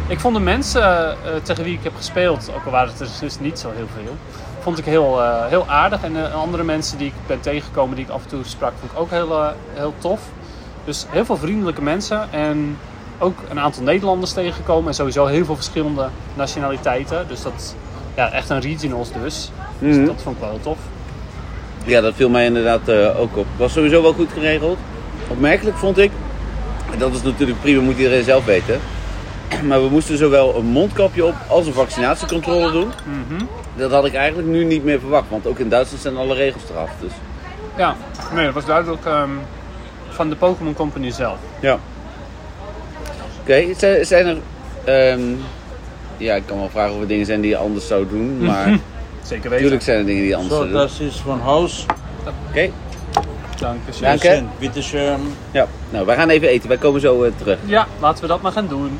ik 0.07 0.21
vond 0.21 0.35
de 0.35 0.41
mensen 0.41 0.83
eh, 0.83 1.17
tegen 1.43 1.65
wie 1.65 1.75
ik 1.75 1.83
heb 1.85 1.93
gespeeld, 1.97 2.51
ook 2.57 2.65
al 2.65 2.71
waren 2.71 2.93
het 2.93 3.01
er 3.01 3.09
dus 3.21 3.41
niet 3.41 3.59
zo 3.59 3.71
heel 3.77 3.87
veel, 3.95 4.17
vond 4.61 4.79
ik 4.79 4.85
heel, 4.85 5.23
eh, 5.23 5.47
heel 5.47 5.65
aardig. 5.69 6.03
En 6.03 6.17
eh, 6.27 6.35
andere 6.35 6.63
mensen 6.63 6.99
die 6.99 7.07
ik 7.07 7.13
ben 7.27 7.41
tegengekomen, 7.41 7.97
die 7.97 8.05
ik 8.05 8.11
af 8.11 8.23
en 8.23 8.29
toe 8.29 8.41
sprak, 8.45 8.73
vond 8.81 8.93
ik 8.93 8.99
ook 8.99 9.11
heel, 9.11 9.33
eh, 9.43 9.49
heel 9.73 9.95
tof. 9.99 10.21
Dus 10.85 11.07
heel 11.09 11.25
veel 11.25 11.37
vriendelijke 11.37 11.83
mensen 11.83 12.33
en 12.33 12.79
ook 13.19 13.39
een 13.51 13.61
aantal 13.61 13.83
Nederlanders 13.83 14.33
tegengekomen. 14.33 14.89
En 14.89 14.95
sowieso 14.95 15.27
heel 15.27 15.45
veel 15.45 15.55
verschillende 15.55 16.09
nationaliteiten. 16.35 17.29
Dus 17.29 17.43
dat, 17.43 17.75
ja, 18.15 18.33
echt 18.33 18.49
een 18.51 18.61
regionals 18.61 19.13
dus. 19.23 19.51
Dus 19.79 19.97
Mhm. 19.97 20.07
dat 20.07 20.23
vond 20.23 20.35
ik 20.37 20.43
wel 20.43 20.51
heel 20.51 20.61
tof. 20.61 20.79
Ja, 21.85 22.01
dat 22.01 22.15
viel 22.15 22.29
mij 22.29 22.45
inderdaad 22.45 22.91
ook 23.17 23.37
op. 23.37 23.47
Was 23.57 23.73
sowieso 23.73 24.03
wel 24.03 24.13
goed 24.13 24.33
geregeld. 24.33 24.79
Opmerkelijk 25.29 25.77
vond 25.77 25.99
ik, 25.99 26.11
en 26.93 26.99
dat 26.99 27.15
is 27.15 27.23
natuurlijk 27.23 27.61
prima, 27.61 27.83
moet 27.83 27.97
iedereen 27.97 28.25
zelf 28.25 28.45
weten. 28.45 28.81
Maar 29.69 29.83
we 29.83 29.89
moesten 29.89 30.19
zowel 30.19 30.57
een 30.57 30.65
mondkapje 30.65 31.25
op 31.25 31.35
als 31.49 31.67
een 31.67 31.73
vaccinatiecontrole 31.73 32.71
doen. 32.73 32.89
Mhm. 33.29 33.45
Dat 33.77 33.91
had 33.91 34.05
ik 34.05 34.15
eigenlijk 34.15 34.49
nu 34.49 34.65
niet 34.65 34.85
meer 34.85 35.01
verwacht, 35.01 35.29
want 35.29 35.47
ook 35.47 35.59
in 35.59 35.69
Duitsland 35.69 36.03
zijn 36.03 36.17
alle 36.17 36.35
regels 36.35 36.63
eraf. 36.71 36.91
Dus 37.01 37.13
Ja, 37.77 37.97
nee, 38.35 38.45
dat 38.45 38.55
was 38.55 38.65
duidelijk 38.65 39.05
ehm, 39.05 39.31
van 40.09 40.29
de 40.29 40.37
Pokémon 40.37 40.75
Company 40.75 41.11
zelf. 41.11 41.37
ja. 41.61 41.79
Oké, 43.43 43.65
zijn, 43.77 44.07
zijn 44.07 44.27
er. 44.27 44.37
ehm, 44.85 45.21
ja, 46.17 46.35
ik 46.35 46.43
kan 46.47 46.59
wel 46.59 46.69
vragen 46.69 46.95
of 46.95 47.01
er 47.01 47.07
dingen 47.09 47.27
zijn 47.27 47.41
die 47.41 47.51
je 47.51 47.57
anders 47.57 47.87
zou 47.87 48.09
doen, 48.09 48.39
maar 48.45 48.67
Zeker 49.23 49.51
weten. 49.51 49.51
natuurlijk 49.51 49.83
zijn 49.83 49.99
er 49.99 50.05
dingen 50.05 50.21
die 50.21 50.31
je 50.31 50.37
anders 50.37 50.55
zou 50.55 50.69
doen. 50.69 50.77
das 50.77 51.01
ist 51.01 51.21
von 51.21 51.41
Haus. 51.41 51.87
Oké, 52.49 52.71
Dank 53.61 53.79
je. 53.91 54.01
Dank. 54.19 54.23
Bitte 54.59 54.83
schön. 54.83 55.21
ja. 55.51 55.67
Nou, 55.91 56.07
wij 56.07 56.17
gaan 56.17 56.29
even 56.29 56.49
eten, 56.49 56.69
wij 56.69 56.77
komen 56.79 57.01
zo 57.01 57.23
eh, 57.23 57.31
terug. 57.37 57.59
Ja, 57.65 57.87
laten 58.01 58.23
we 58.23 58.29
dat 58.29 58.43
maar 58.43 58.53
gaan 58.53 58.67
doen. 58.69 58.99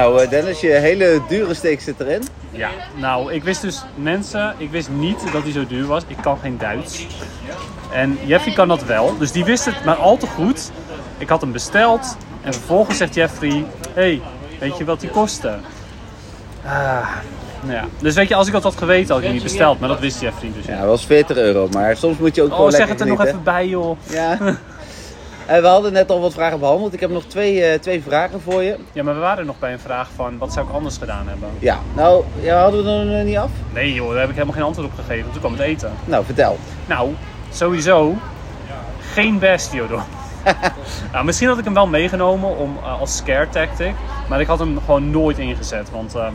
Nou, 0.00 0.22
eh, 0.22 0.30
Dennis, 0.30 0.60
je 0.60 0.68
hele 0.68 1.20
dure 1.28 1.54
steak 1.54 1.80
zit 1.80 2.00
erin. 2.00 2.22
Ja, 2.50 2.70
nou, 2.96 3.32
ik 3.32 3.44
wist 3.44 3.62
dus 3.62 3.84
mensen, 3.94 4.54
ik 4.58 4.70
wist 4.70 4.88
niet 4.88 5.32
dat 5.32 5.42
hij 5.42 5.52
zo 5.52 5.66
duur 5.66 5.86
was. 5.86 6.02
Ik 6.06 6.16
kan 6.20 6.38
geen 6.38 6.58
Duits. 6.58 7.06
En 7.92 8.18
Jeffrey 8.24 8.54
kan 8.54 8.68
dat 8.68 8.84
wel, 8.84 9.18
dus 9.18 9.32
die 9.32 9.44
wist 9.44 9.64
het 9.64 9.84
maar 9.84 9.96
al 9.96 10.16
te 10.16 10.26
goed. 10.26 10.70
Ik 11.18 11.28
had 11.28 11.40
hem 11.40 11.52
besteld 11.52 12.16
en 12.42 12.52
vervolgens 12.52 12.96
zegt 12.96 13.14
Jeffrey: 13.14 13.64
hey, 13.94 14.20
weet 14.58 14.78
je 14.78 14.84
wat 14.84 15.00
die 15.00 15.10
kostte? 15.10 15.58
Ah, 16.64 17.08
nou 17.60 17.72
ja. 17.72 17.84
Dus 17.98 18.14
weet 18.14 18.28
je, 18.28 18.34
als 18.34 18.46
ik 18.46 18.52
dat 18.52 18.62
had 18.62 18.76
geweten, 18.76 19.08
had 19.08 19.18
ik 19.18 19.24
hem 19.24 19.32
niet 19.34 19.42
besteld. 19.42 19.80
Maar 19.80 19.88
dat 19.88 20.00
wist 20.00 20.20
Jeffrey 20.20 20.52
dus 20.54 20.64
Ja, 20.66 20.78
dat 20.78 20.86
was 20.86 21.06
40 21.06 21.36
euro, 21.36 21.68
maar 21.72 21.96
soms 21.96 22.18
moet 22.18 22.34
je 22.34 22.42
ook 22.42 22.50
Oh, 22.50 22.54
gewoon 22.54 22.70
zeg 22.70 22.80
lekker 22.80 22.98
het 22.98 23.08
er 23.08 23.16
nog 23.16 23.26
even 23.26 23.42
bij, 23.42 23.66
joh. 23.66 23.96
Ja. 24.10 24.38
En 25.50 25.62
we 25.62 25.68
hadden 25.68 25.92
net 25.92 26.10
al 26.10 26.20
wat 26.20 26.32
vragen 26.32 26.58
behandeld. 26.58 26.92
Ik 26.92 27.00
heb 27.00 27.10
nog 27.10 27.24
twee, 27.24 27.64
eh, 27.64 27.78
twee 27.78 28.02
vragen 28.02 28.40
voor 28.40 28.62
je. 28.62 28.76
Ja, 28.92 29.02
maar 29.02 29.14
we 29.14 29.20
waren 29.20 29.46
nog 29.46 29.58
bij 29.58 29.72
een 29.72 29.78
vraag 29.78 30.08
van: 30.14 30.38
wat 30.38 30.52
zou 30.52 30.66
ik 30.66 30.72
anders 30.72 30.96
gedaan 30.96 31.28
hebben? 31.28 31.48
Ja, 31.58 31.78
nou, 31.94 32.24
ja, 32.40 32.62
hadden 32.62 32.84
we 32.84 32.90
er 32.90 33.04
nog 33.04 33.24
niet 33.24 33.36
af? 33.36 33.50
Nee, 33.72 33.94
joh, 33.94 34.10
daar 34.10 34.20
heb 34.20 34.28
ik 34.28 34.34
helemaal 34.34 34.54
geen 34.54 34.64
antwoord 34.64 34.88
op 34.88 34.94
gegeven. 34.94 35.30
Toen 35.30 35.40
kwam 35.40 35.52
het 35.52 35.60
eten. 35.60 35.92
Nou, 36.04 36.24
vertel. 36.24 36.58
Nou, 36.86 37.14
sowieso 37.52 38.16
geen 39.12 39.38
Bastiodon. 39.38 40.00
nou, 41.12 41.24
misschien 41.24 41.48
had 41.48 41.58
ik 41.58 41.64
hem 41.64 41.74
wel 41.74 41.86
meegenomen 41.86 42.56
om, 42.56 42.78
eh, 42.82 43.00
als 43.00 43.16
scare 43.16 43.48
tactic, 43.48 43.94
maar 44.28 44.40
ik 44.40 44.46
had 44.46 44.58
hem 44.58 44.78
gewoon 44.84 45.10
nooit 45.10 45.38
ingezet. 45.38 45.90
Want 45.90 46.14
ehm, 46.14 46.34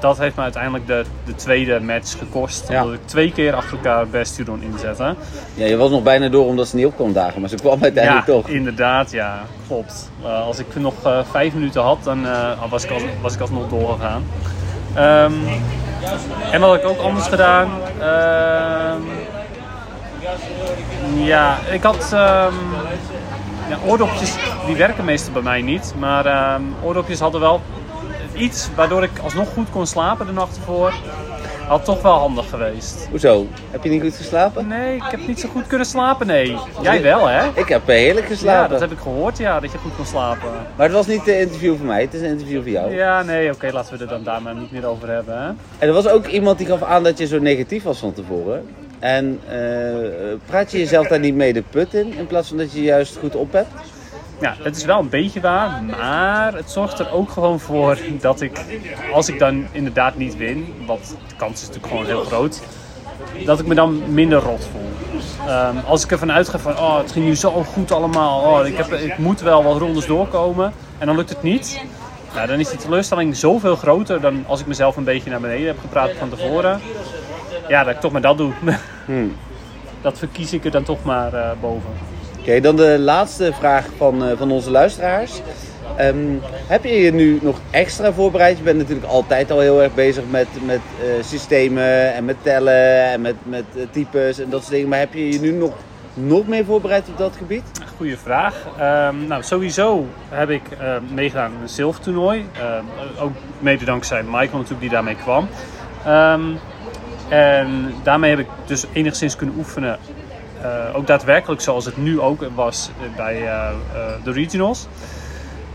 dat 0.00 0.18
heeft 0.18 0.36
me 0.36 0.42
uiteindelijk 0.42 0.86
de, 0.86 1.04
de 1.24 1.34
tweede 1.34 1.80
match 1.80 2.18
gekost. 2.18 2.68
Ja. 2.68 2.82
Omdat 2.82 2.98
ik 2.98 3.06
twee 3.06 3.32
keer 3.32 3.54
achter 3.54 3.76
elkaar 3.76 4.08
Bastiodon 4.08 4.62
inzette. 4.62 5.14
Ja, 5.54 5.66
je 5.66 5.76
was 5.76 5.90
nog 5.90 6.02
bijna 6.02 6.28
door 6.28 6.46
omdat 6.46 6.68
ze 6.68 6.76
niet 6.76 6.86
op 6.86 6.96
kon 6.96 7.12
dagen, 7.12 7.40
maar 7.40 7.50
ze 7.50 7.56
kwam 7.56 7.82
uiteindelijk 7.82 8.26
ja, 8.26 8.32
toch. 8.32 8.48
inderdaad, 8.48 9.10
ja, 9.10 9.42
klopt. 9.66 10.10
Eh, 10.22 10.46
als 10.46 10.58
ik 10.58 10.66
nog 10.74 10.94
eh, 11.04 11.18
vijf 11.30 11.54
minuten 11.54 11.82
had, 11.82 12.04
dan 12.04 12.26
eh, 12.26 12.70
was, 12.70 12.84
ik 12.84 12.90
al, 12.90 13.00
was 13.20 13.34
ik 13.34 13.40
alsnog 13.40 13.68
doorgegaan. 13.68 14.24
Ehm, 14.94 15.32
en 16.50 16.60
wat 16.60 16.70
had 16.70 16.78
ik 16.78 16.86
ook 16.86 16.98
anders 16.98 17.26
gedaan? 17.26 17.68
Ehm, 18.00 19.02
ja, 21.14 21.58
ik 21.70 21.82
had 21.82 22.12
ehm, 22.12 22.54
ja, 23.68 23.78
oordopjes, 23.86 24.36
die 24.66 24.76
werken 24.76 25.04
meestal 25.04 25.32
bij 25.32 25.42
mij 25.42 25.62
niet. 25.62 25.94
Maar 25.98 26.60
oordopjes 26.82 27.20
hadden 27.20 27.40
wel 27.40 27.60
iets 28.38 28.68
waardoor 28.74 29.02
ik 29.02 29.18
alsnog 29.22 29.48
goed 29.48 29.70
kon 29.70 29.86
slapen 29.86 30.26
de 30.26 30.32
nacht 30.32 30.56
ervoor. 30.56 30.92
Had 31.66 31.84
toch 31.84 32.02
wel 32.02 32.12
handig 32.12 32.48
geweest. 32.48 33.06
Hoezo? 33.10 33.46
Heb 33.70 33.84
je 33.84 33.90
niet 33.90 34.02
goed 34.02 34.14
geslapen? 34.14 34.66
Nee, 34.66 34.96
ik 34.96 35.02
heb 35.02 35.26
niet 35.26 35.40
zo 35.40 35.48
goed 35.48 35.66
kunnen 35.66 35.86
slapen, 35.86 36.26
nee. 36.26 36.56
Jij 36.82 37.02
wel, 37.02 37.26
hè? 37.26 37.48
Ik 37.54 37.68
heb 37.68 37.86
heerlijk 37.86 38.26
geslapen. 38.26 38.62
Ja, 38.62 38.68
dat 38.68 38.80
heb 38.80 38.92
ik 38.92 38.98
gehoord, 38.98 39.38
ja, 39.38 39.60
dat 39.60 39.72
je 39.72 39.78
goed 39.78 39.96
kon 39.96 40.06
slapen. 40.06 40.50
Maar 40.76 40.86
het 40.86 40.94
was 40.94 41.06
niet 41.06 41.28
een 41.28 41.40
interview 41.40 41.76
voor 41.76 41.86
mij, 41.86 42.00
het 42.00 42.14
is 42.14 42.20
een 42.20 42.28
interview 42.28 42.62
voor 42.62 42.70
jou. 42.70 42.94
Ja, 42.94 43.22
nee, 43.22 43.52
oké, 43.52 43.70
laten 43.72 43.92
we 43.92 43.98
het 44.00 44.08
dan 44.08 44.22
daar 44.22 44.42
maar 44.42 44.54
niet 44.54 44.72
meer 44.72 44.86
over 44.86 45.08
hebben. 45.08 45.42
Hè? 45.42 45.48
En 45.78 45.88
er 45.88 45.92
was 45.92 46.08
ook 46.08 46.26
iemand 46.26 46.58
die 46.58 46.66
gaf 46.66 46.82
aan 46.82 47.02
dat 47.02 47.18
je 47.18 47.26
zo 47.26 47.38
negatief 47.38 47.82
was 47.82 47.98
van 47.98 48.12
tevoren. 48.12 48.66
En 48.98 49.40
eh, 49.48 49.56
praat 50.46 50.72
je 50.72 50.78
jezelf 50.78 51.06
daar 51.06 51.18
niet 51.18 51.34
mee 51.34 51.52
de 51.52 51.62
put 51.70 51.94
in, 51.94 52.14
in 52.18 52.26
plaats 52.26 52.48
van 52.48 52.56
dat 52.56 52.72
je 52.72 52.82
juist 52.82 53.16
goed 53.16 53.36
op 53.36 53.52
hebt? 53.52 53.68
Ja, 54.40 54.54
het 54.62 54.76
is 54.76 54.84
wel 54.84 54.98
een 54.98 55.08
beetje 55.08 55.40
waar, 55.40 55.82
maar 55.82 56.54
het 56.54 56.70
zorgt 56.70 56.98
er 56.98 57.12
ook 57.12 57.30
gewoon 57.30 57.60
voor 57.60 57.98
dat 58.20 58.40
ik, 58.40 58.60
als 59.12 59.28
ik 59.28 59.38
dan 59.38 59.66
inderdaad 59.72 60.16
niet 60.16 60.36
win, 60.36 60.74
want 60.86 61.16
de 61.28 61.34
kans 61.36 61.54
is 61.54 61.66
natuurlijk 61.66 61.92
gewoon 61.92 62.06
heel 62.06 62.24
groot, 62.24 62.62
dat 63.44 63.60
ik 63.60 63.66
me 63.66 63.74
dan 63.74 64.02
minder 64.12 64.38
rot 64.38 64.68
voel. 64.72 64.88
Ehm, 65.46 65.76
als 65.86 66.04
ik 66.04 66.10
ervan 66.10 66.32
uitga 66.32 66.58
van, 66.58 66.78
oh, 66.78 66.98
het 66.98 67.12
ging 67.12 67.24
nu 67.24 67.34
zo 67.34 67.50
goed 67.50 67.92
allemaal, 67.92 68.40
oh, 68.40 68.66
ik, 68.66 68.76
heb, 68.76 68.92
ik 68.92 69.18
moet 69.18 69.40
wel 69.40 69.62
wat 69.62 69.78
rondes 69.78 70.06
doorkomen 70.06 70.72
en 70.98 71.06
dan 71.06 71.16
lukt 71.16 71.28
het 71.28 71.42
niet. 71.42 71.80
Nou, 72.34 72.46
dan 72.46 72.58
is 72.58 72.68
die 72.68 72.78
teleurstelling 72.78 73.36
zoveel 73.36 73.76
groter 73.76 74.20
dan 74.20 74.44
als 74.46 74.60
ik 74.60 74.66
mezelf 74.66 74.96
een 74.96 75.04
beetje 75.04 75.30
naar 75.30 75.40
beneden 75.40 75.66
heb 75.66 75.80
gepraat 75.80 76.10
van 76.18 76.28
tevoren. 76.28 76.80
Ja, 77.68 77.84
dat 77.84 77.94
ik 77.94 78.00
toch 78.00 78.12
maar 78.12 78.20
dat 78.20 78.38
doe. 78.38 78.52
Hmm. 79.04 79.36
Dat 80.02 80.18
verkies 80.18 80.52
ik 80.52 80.64
er 80.64 80.70
dan 80.70 80.82
toch 80.82 81.04
maar 81.04 81.34
eh, 81.34 81.50
boven. 81.60 81.90
Oké, 82.48 82.60
dan 82.60 82.76
de 82.76 82.98
laatste 82.98 83.52
vraag 83.52 83.86
van, 83.96 84.24
eh, 84.24 84.36
van 84.36 84.50
onze 84.50 84.70
luisteraars. 84.70 85.40
Ehm, 85.96 86.16
heb 86.66 86.84
je 86.84 86.92
je 86.92 87.12
nu 87.12 87.38
nog 87.42 87.60
extra 87.70 88.12
voorbereid? 88.12 88.58
Je 88.58 88.62
bent 88.62 88.78
natuurlijk 88.78 89.06
altijd 89.06 89.50
al 89.50 89.60
heel 89.60 89.82
erg 89.82 89.94
bezig 89.94 90.24
met, 90.30 90.46
met 90.64 90.80
eh, 91.00 91.24
systemen 91.24 92.14
en 92.14 92.24
met 92.24 92.36
tellen 92.42 93.04
en 93.04 93.20
met, 93.20 93.34
met 93.42 93.64
eh, 93.76 93.82
types 93.90 94.38
en 94.38 94.50
dat 94.50 94.60
soort 94.60 94.72
dingen. 94.72 94.88
Maar 94.88 94.98
heb 94.98 95.14
je 95.14 95.32
je 95.32 95.40
nu 95.40 95.50
nog, 95.50 95.72
nog 96.14 96.46
meer 96.46 96.64
voorbereid 96.64 97.08
op 97.08 97.18
dat 97.18 97.36
gebied? 97.36 97.62
Goeie 97.96 98.16
vraag. 98.16 98.54
Ehm, 98.78 99.26
nou, 99.26 99.42
sowieso 99.42 100.06
heb 100.28 100.50
ik 100.50 100.62
eh, 100.78 100.94
meegedaan 101.14 101.52
een 101.62 101.68
zilvertoernooi. 101.68 102.44
Ehm, 102.52 102.84
ook 103.20 103.32
mede 103.58 103.84
dankzij 103.84 104.22
Michael 104.22 104.52
natuurlijk 104.52 104.80
die 104.80 104.90
daarmee 104.90 105.16
kwam. 105.16 105.48
En 107.28 107.94
daarmee 108.02 108.30
heb 108.30 108.38
ik 108.38 108.48
dus 108.66 108.84
enigszins 108.92 109.36
kunnen 109.36 109.56
oefenen. 109.58 109.98
Eh, 110.62 110.96
ook 110.96 111.06
daadwerkelijk 111.06 111.60
zoals 111.60 111.84
het 111.84 111.96
nu 111.96 112.20
ook 112.20 112.44
was 112.54 112.90
eh, 113.00 113.16
bij 113.16 113.46
eh, 113.46 113.68
de 114.24 114.32
regionals. 114.32 114.86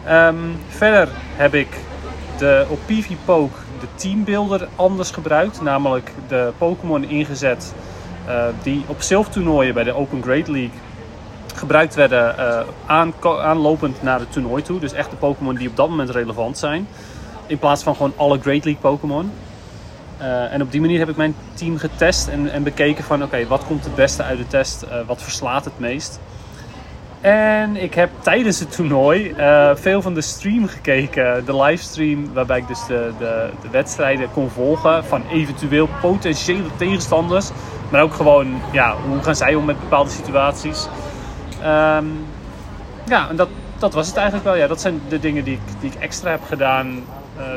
Ehm, 0.06 0.36
verder 0.68 1.10
heb 1.36 1.54
ik 1.54 1.68
de, 2.38 2.66
op 2.70 2.80
PvPoke 2.86 3.56
de 3.80 3.88
teambuilder 3.96 4.68
anders 4.76 5.12
gebruikt. 5.12 5.62
Namelijk 5.62 6.12
de 6.28 6.52
Pokémon 6.58 7.04
ingezet 7.04 7.74
die 8.62 8.84
op 8.88 9.02
zilvertoernooien 9.02 9.74
bij 9.74 9.84
de 9.84 9.94
Open 9.94 10.24
Great 10.24 10.48
League 10.48 10.80
gebruikt 11.56 11.96
werden 11.96 12.36
aanlopend 13.26 14.04
naar 14.04 14.20
het 14.20 14.32
toernooi 14.32 14.64
toe. 14.64 14.80
Dus 14.80 14.94
echt 14.94 15.10
de 15.10 15.16
Pokémon 15.16 15.56
die 15.56 15.70
op 15.70 15.76
dat 15.76 15.90
moment 15.90 16.10
relevant 16.10 16.58
zijn. 16.58 16.88
In 17.48 17.60
plaats 17.60 17.84
van 17.84 17.96
gewoon 17.96 18.14
alle 18.16 18.40
Great 18.40 18.64
League 18.64 18.82
Pokémon. 18.82 19.32
Eh, 20.24 20.54
en 20.54 20.62
op 20.62 20.72
die 20.72 20.82
manier 20.82 21.00
heb 21.00 21.10
ik 21.10 21.16
mijn 21.16 21.36
team 21.54 21.78
getest 21.78 22.28
en, 22.28 22.52
en 22.52 22.64
bekeken 22.64 23.04
van 23.04 23.24
oké, 23.24 23.48
wat 23.48 23.66
komt 23.66 23.84
het 23.84 23.96
beste 23.96 24.24
uit 24.24 24.38
de 24.38 24.48
test? 24.48 24.82
Eh, 24.82 24.98
wat 25.08 25.22
verslaat 25.22 25.66
het 25.66 25.80
meest? 25.80 26.20
En 27.22 27.76
ik 27.76 27.94
heb 27.94 28.10
tijdens 28.20 28.60
het 28.60 28.76
toernooi 28.76 29.32
eh, 29.32 29.72
veel 29.76 30.02
van 30.02 30.14
de 30.14 30.22
stream 30.22 30.68
gekeken. 30.68 31.46
De 31.46 31.62
livestream 31.62 32.34
waarbij 32.34 32.58
ik 32.58 32.68
dus 32.68 32.86
de, 32.86 33.12
de, 33.20 33.50
de 33.62 33.70
wedstrijden 33.70 34.32
kon 34.32 34.50
volgen 34.50 35.06
van 35.06 35.24
eventueel 35.32 35.90
potentiële 36.02 36.76
tegenstanders. 36.76 37.50
Maar 37.90 38.02
ook 38.02 38.14
gewoon, 38.14 38.62
ja, 38.72 38.96
hoe 39.08 39.24
gaan 39.24 39.36
zij 39.36 39.56
om 39.56 39.66
met 39.66 39.80
bepaalde 39.80 40.10
situaties. 40.10 40.88
Ehm, 41.62 42.06
ja, 43.06 43.30
en 43.30 43.36
dat, 43.36 43.50
dat 43.78 43.94
was 43.94 44.08
het 44.08 44.16
eigenlijk 44.16 44.46
wel. 44.46 44.56
Ja, 44.56 44.68
dat 44.68 44.82
zijn 44.82 45.02
de 45.10 45.20
dingen 45.20 45.44
die 45.44 45.54
ik, 45.54 45.82
die 45.82 45.92
ik 45.92 46.00
extra 46.00 46.32
heb 46.32 46.44
gedaan 46.48 47.04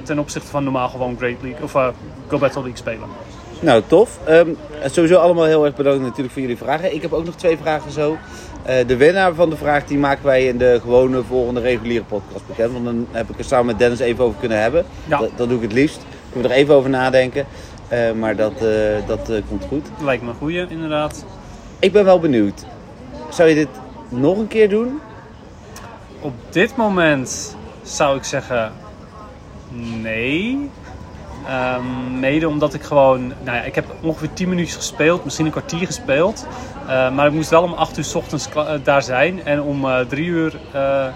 ten 0.05 0.19
opzichte 0.19 0.49
van 0.49 0.65
normaal 0.65 0.89
gewoon 0.89 1.17
Great 1.19 1.43
League 1.43 1.63
of 1.63 1.75
eh, 1.75 1.89
Go 2.29 2.39
Battle 2.39 2.63
League 2.63 2.79
spelen. 2.79 3.09
Nou, 3.61 3.83
tof. 3.87 4.19
Ehm, 4.25 4.49
sowieso 4.85 5.17
allemaal 5.17 5.45
heel 5.45 5.65
erg 5.65 5.75
bedankt 5.75 6.03
natuurlijk 6.03 6.33
voor 6.33 6.43
jullie 6.43 6.57
vragen. 6.57 6.95
Ik 6.95 7.03
heb 7.03 7.13
ook 7.13 7.25
nog 7.25 7.35
twee 7.35 7.57
vragen 7.57 7.91
zo. 7.91 8.17
Eh, 8.63 8.87
de 8.87 8.97
winnaar 8.97 9.35
van 9.35 9.51
de 9.51 9.57
vraag 9.57 9.85
die 9.85 9.99
maken 9.99 10.25
wij 10.25 10.47
in 10.47 10.59
de 10.59 10.79
gewone 10.83 11.23
volgende 11.23 11.61
reguliere 11.61 12.05
podcast 12.05 12.47
bekend. 12.47 12.73
Want 12.73 12.85
dan 12.85 13.07
heb 13.11 13.31
ik 13.31 13.39
er 13.39 13.45
samen 13.45 13.67
met 13.67 13.79
Dennis 13.79 13.99
even 13.99 14.25
over 14.25 14.41
kunnen 14.41 14.61
hebben. 14.61 14.85
Ja. 15.07 15.19
Dat, 15.19 15.31
dat 15.37 15.49
doe 15.49 15.57
ik 15.57 15.63
het 15.63 15.73
liefst. 15.73 15.99
Ik 16.29 16.35
moet 16.35 16.45
er 16.45 16.51
even 16.51 16.75
over 16.75 16.91
nadenken. 16.91 17.47
Eh, 17.89 18.13
maar 18.13 18.37
dat, 18.37 18.53
eh, 18.53 19.07
dat 19.07 19.31
eh, 19.31 19.43
komt 19.49 19.65
goed. 19.69 19.89
Lijkt 20.03 20.23
me 20.23 20.29
een 20.29 20.35
goeie, 20.35 20.67
inderdaad. 20.69 21.25
Ik 21.79 21.93
ben 21.93 22.05
wel 22.05 22.21
benieuwd. 22.21 22.65
Zou 23.29 23.49
je 23.49 23.55
dit 23.55 23.69
nog 24.09 24.39
een 24.39 24.49
keer 24.49 24.69
doen? 24.69 25.01
Op 26.21 26.33
dit 26.51 26.77
moment 26.77 27.57
zou 27.83 28.17
ik 28.17 28.25
zeggen 28.25 28.73
nee. 30.03 30.71
Ehm, 31.47 32.19
mede 32.21 32.49
omdat 32.49 32.75
ik 32.75 32.83
gewoon, 32.83 33.27
nou 33.27 33.57
ja, 33.57 33.63
ik 33.63 33.75
heb 33.75 33.85
ongeveer 34.01 34.33
10 34.33 34.49
minuutjes 34.49 34.77
gespeeld, 34.77 35.25
misschien 35.25 35.47
een 35.47 35.53
kwartier 35.53 35.87
gespeeld. 35.87 36.47
Eh, 36.89 37.11
maar 37.11 37.27
ik 37.27 37.33
moest 37.33 37.51
wel 37.51 37.63
om 37.63 37.73
8 37.73 37.99
uur 37.99 38.05
's 38.05 38.15
ochtends 38.15 38.49
eh, 38.55 38.71
daar 38.83 39.03
zijn. 39.03 39.45
En 39.45 39.63
om 39.63 39.85
eh 39.85 39.99
3 40.01 40.27
uur 40.27 40.61
eh, 40.73 41.07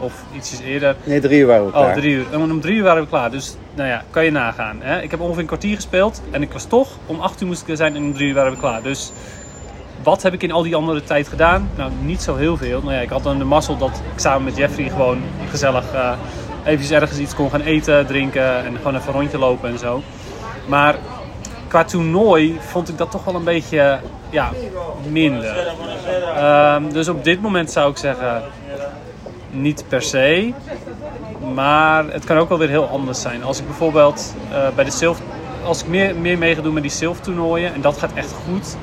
Of 0.00 0.24
ietsjes 0.36 0.60
eerder. 0.60 0.96
Nee, 1.04 1.20
drie 1.20 1.40
uur 1.40 1.46
waren 1.46 1.64
we 1.64 1.72
klaar. 1.72 1.88
Oh, 1.88 1.92
drie 1.92 2.14
uur. 2.14 2.26
En 2.32 2.40
om 2.40 2.60
drie 2.60 2.76
uur 2.76 2.82
waren 2.82 3.02
we 3.02 3.08
klaar. 3.08 3.30
Dus 3.30 3.56
nou 3.74 3.88
ja, 3.88 4.04
kan 4.10 4.24
je 4.24 4.30
nagaan. 4.30 4.76
Hè? 4.80 5.02
Ik 5.02 5.10
heb 5.10 5.20
ongeveer 5.20 5.40
een 5.40 5.46
kwartier 5.46 5.74
gespeeld. 5.74 6.22
En 6.30 6.42
ik 6.42 6.52
was 6.52 6.64
toch, 6.64 6.88
om 7.06 7.20
acht 7.20 7.40
uur 7.40 7.46
moest 7.46 7.62
ik 7.62 7.68
er 7.68 7.76
zijn 7.76 7.96
en 7.96 8.02
om 8.02 8.14
drie 8.14 8.28
uur 8.28 8.34
waren 8.34 8.52
we 8.52 8.58
klaar. 8.58 8.82
Dus 8.82 9.12
wat 10.02 10.22
heb 10.22 10.32
ik 10.32 10.42
in 10.42 10.52
al 10.52 10.62
die 10.62 10.76
andere 10.76 11.02
tijd 11.02 11.28
gedaan? 11.28 11.68
Nou, 11.76 11.90
niet 12.02 12.22
zo 12.22 12.36
heel 12.36 12.56
veel. 12.56 12.80
Nou 12.80 12.92
ja, 12.92 13.00
ik 13.00 13.08
had 13.08 13.22
dan 13.22 13.38
de 13.38 13.44
mazzel 13.44 13.76
dat 13.76 14.02
ik 14.14 14.20
samen 14.20 14.44
met 14.44 14.56
Jeffrey 14.56 14.88
gewoon 14.88 15.22
gezellig 15.50 15.94
uh, 15.94 16.12
eventjes 16.64 16.90
ergens 16.90 17.18
iets 17.18 17.34
kon 17.34 17.50
gaan 17.50 17.60
eten, 17.60 18.06
drinken 18.06 18.64
en 18.64 18.76
gewoon 18.76 18.94
even 18.94 19.08
een 19.08 19.14
rondje 19.14 19.38
lopen 19.38 19.70
en 19.70 19.78
zo. 19.78 20.02
Maar 20.66 20.96
qua 21.68 21.84
toernooi 21.84 22.58
vond 22.60 22.88
ik 22.88 22.98
dat 22.98 23.10
toch 23.10 23.24
wel 23.24 23.34
een 23.34 23.44
beetje 23.44 23.98
ja, 24.30 24.50
minder. 25.08 25.74
Um, 26.74 26.92
dus 26.92 27.08
op 27.08 27.24
dit 27.24 27.40
moment 27.40 27.70
zou 27.70 27.90
ik 27.90 27.96
zeggen, 27.96 28.42
niet 29.50 29.84
per 29.88 30.02
se. 30.02 30.52
Maar 31.54 32.04
het 32.04 32.24
kan 32.24 32.36
ook 32.36 32.48
wel 32.48 32.58
weer 32.58 32.68
heel 32.68 32.88
anders 32.88 33.20
zijn. 33.20 33.44
Als 33.44 33.58
ik 33.58 33.66
bijvoorbeeld 33.66 34.34
uh, 34.52 34.68
bij 34.74 34.84
de 34.84 34.90
zilver, 34.90 35.24
als 35.64 35.82
ik 35.82 35.88
meer, 35.88 36.16
meer 36.16 36.38
mee 36.38 36.62
doen 36.62 36.74
met 36.74 36.82
die 36.82 36.92
zilvertoernooien 36.92 37.74
en 37.74 37.80
dat 37.80 37.98
gaat 37.98 38.12
echt 38.14 38.32
goed, 38.32 38.76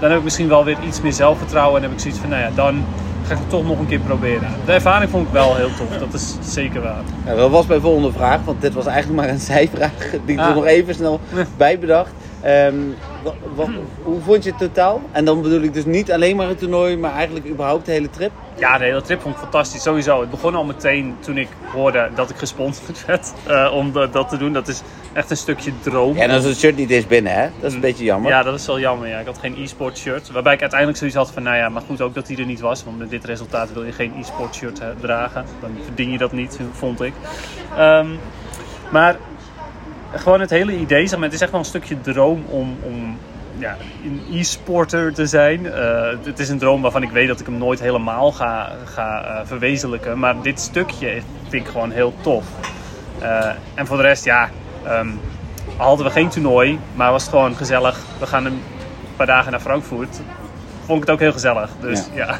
dan 0.00 0.08
heb 0.08 0.18
ik 0.18 0.24
misschien 0.24 0.48
wel 0.48 0.64
weer 0.64 0.76
iets 0.86 1.00
meer 1.00 1.12
zelfvertrouwen 1.12 1.76
en 1.76 1.82
heb 1.82 1.92
ik 1.92 2.00
zoiets 2.00 2.20
van, 2.20 2.28
nou 2.28 2.42
ja, 2.42 2.50
dan 2.54 2.84
ga 3.26 3.32
ik 3.32 3.38
het 3.38 3.50
toch 3.50 3.66
nog 3.66 3.78
een 3.78 3.86
keer 3.86 4.00
proberen. 4.00 4.48
De 4.64 4.72
ervaring 4.72 5.10
vond 5.10 5.26
ik 5.26 5.32
wel 5.32 5.56
heel 5.56 5.74
tof, 5.76 5.98
dat 5.98 6.14
is 6.14 6.36
zeker 6.40 6.82
waar. 6.82 7.02
Ja, 7.26 7.34
dat 7.34 7.50
was 7.50 7.66
mijn 7.66 7.80
volgende 7.80 8.12
vraag, 8.12 8.40
want 8.44 8.60
dit 8.60 8.74
was 8.74 8.86
eigenlijk 8.86 9.20
maar 9.20 9.30
een 9.30 9.40
zijvraag 9.40 10.10
die 10.26 10.34
ik 10.34 10.40
ah. 10.40 10.48
er 10.48 10.54
nog 10.54 10.66
even 10.66 10.94
snel 10.94 11.20
bij 11.56 11.78
bedacht. 11.78 12.10
Um, 12.44 12.94
wat, 13.22 13.34
wat, 13.54 13.68
hoe 14.02 14.20
vond 14.20 14.44
je 14.44 14.50
het 14.50 14.58
totaal? 14.58 15.02
En 15.12 15.24
dan 15.24 15.42
bedoel 15.42 15.60
ik 15.60 15.72
dus 15.72 15.84
niet 15.84 16.12
alleen 16.12 16.36
maar 16.36 16.48
het 16.48 16.58
toernooi, 16.58 16.96
maar 16.96 17.12
eigenlijk 17.12 17.46
überhaupt 17.48 17.86
de 17.86 17.92
hele 17.92 18.10
trip? 18.10 18.30
Ja, 18.58 18.78
de 18.78 18.84
hele 18.84 19.02
trip 19.02 19.20
vond 19.20 19.34
ik 19.34 19.40
fantastisch. 19.40 19.82
Sowieso. 19.82 20.20
Het 20.20 20.30
begon 20.30 20.54
al 20.54 20.64
meteen 20.64 21.16
toen 21.20 21.38
ik 21.38 21.48
hoorde 21.72 22.10
dat 22.14 22.30
ik 22.30 22.36
gesponsord 22.36 23.04
werd 23.06 23.32
uh, 23.48 23.72
om 23.74 23.92
dat 23.92 24.28
te 24.28 24.36
doen. 24.36 24.52
Dat 24.52 24.68
is 24.68 24.82
echt 25.12 25.30
een 25.30 25.36
stukje 25.36 25.72
droom. 25.80 26.16
Ja, 26.16 26.22
en 26.22 26.30
als 26.30 26.44
het 26.44 26.58
shirt 26.58 26.76
niet 26.76 26.90
is 26.90 27.06
binnen, 27.06 27.32
hè? 27.32 27.48
Dat 27.60 27.68
is 27.68 27.74
een 27.74 27.80
beetje 27.80 28.04
jammer. 28.04 28.30
Ja, 28.30 28.42
dat 28.42 28.54
is 28.54 28.66
wel 28.66 28.80
jammer. 28.80 29.08
Ja. 29.08 29.18
Ik 29.18 29.26
had 29.26 29.38
geen 29.38 29.56
e-sport 29.58 29.98
shirt. 29.98 30.30
Waarbij 30.30 30.54
ik 30.54 30.60
uiteindelijk 30.60 30.98
zoiets 30.98 31.16
had 31.16 31.30
van, 31.30 31.42
nou 31.42 31.56
ja, 31.56 31.68
maar 31.68 31.82
goed 31.82 32.00
ook 32.00 32.14
dat 32.14 32.28
hij 32.28 32.36
er 32.36 32.46
niet 32.46 32.60
was. 32.60 32.84
Want 32.84 32.98
met 32.98 33.10
dit 33.10 33.24
resultaat 33.24 33.72
wil 33.72 33.84
je 33.84 33.92
geen 33.92 34.12
e-sport 34.20 34.54
shirt 34.54 34.80
hè, 34.80 34.94
dragen. 35.00 35.44
Dan 35.60 35.70
verdien 35.84 36.10
je 36.10 36.18
dat 36.18 36.32
niet, 36.32 36.58
vond 36.72 37.00
ik. 37.00 37.12
Um, 37.78 38.18
maar 38.90 39.16
gewoon 40.14 40.40
het 40.40 40.50
hele 40.50 40.76
idee, 40.76 41.06
zeg 41.06 41.18
maar, 41.18 41.28
het 41.28 41.36
is 41.36 41.40
echt 41.40 41.50
wel 41.50 41.60
een 41.60 41.66
stukje 41.66 42.00
droom 42.00 42.44
om, 42.48 42.76
om 42.82 43.18
ja, 43.58 43.76
een 44.04 44.22
e-sporter 44.32 45.14
te 45.14 45.26
zijn. 45.26 45.64
Uh, 45.64 46.08
het 46.24 46.38
is 46.38 46.48
een 46.48 46.58
droom 46.58 46.82
waarvan 46.82 47.02
ik 47.02 47.10
weet 47.10 47.28
dat 47.28 47.40
ik 47.40 47.46
hem 47.46 47.58
nooit 47.58 47.80
helemaal 47.80 48.32
ga, 48.32 48.72
ga 48.84 49.24
uh, 49.24 49.40
verwezenlijken. 49.44 50.18
Maar 50.18 50.42
dit 50.42 50.60
stukje 50.60 51.20
vind 51.48 51.66
ik 51.66 51.70
gewoon 51.70 51.90
heel 51.90 52.14
tof. 52.20 52.44
Uh, 53.22 53.50
en 53.74 53.86
voor 53.86 53.96
de 53.96 54.02
rest, 54.02 54.24
ja, 54.24 54.50
um, 54.86 55.20
hadden 55.76 56.06
we 56.06 56.12
geen 56.12 56.28
toernooi, 56.28 56.78
maar 56.94 57.10
was 57.10 57.22
het 57.22 57.30
gewoon 57.30 57.56
gezellig. 57.56 57.98
We 58.18 58.26
gaan 58.26 58.44
een 58.44 58.62
paar 59.16 59.26
dagen 59.26 59.50
naar 59.50 59.60
Frankfurt. 59.60 60.20
Vond 60.84 61.02
ik 61.02 61.06
het 61.06 61.10
ook 61.10 61.20
heel 61.20 61.32
gezellig. 61.32 61.70
Dus 61.80 62.08
ja. 62.14 62.26
ja. 62.26 62.38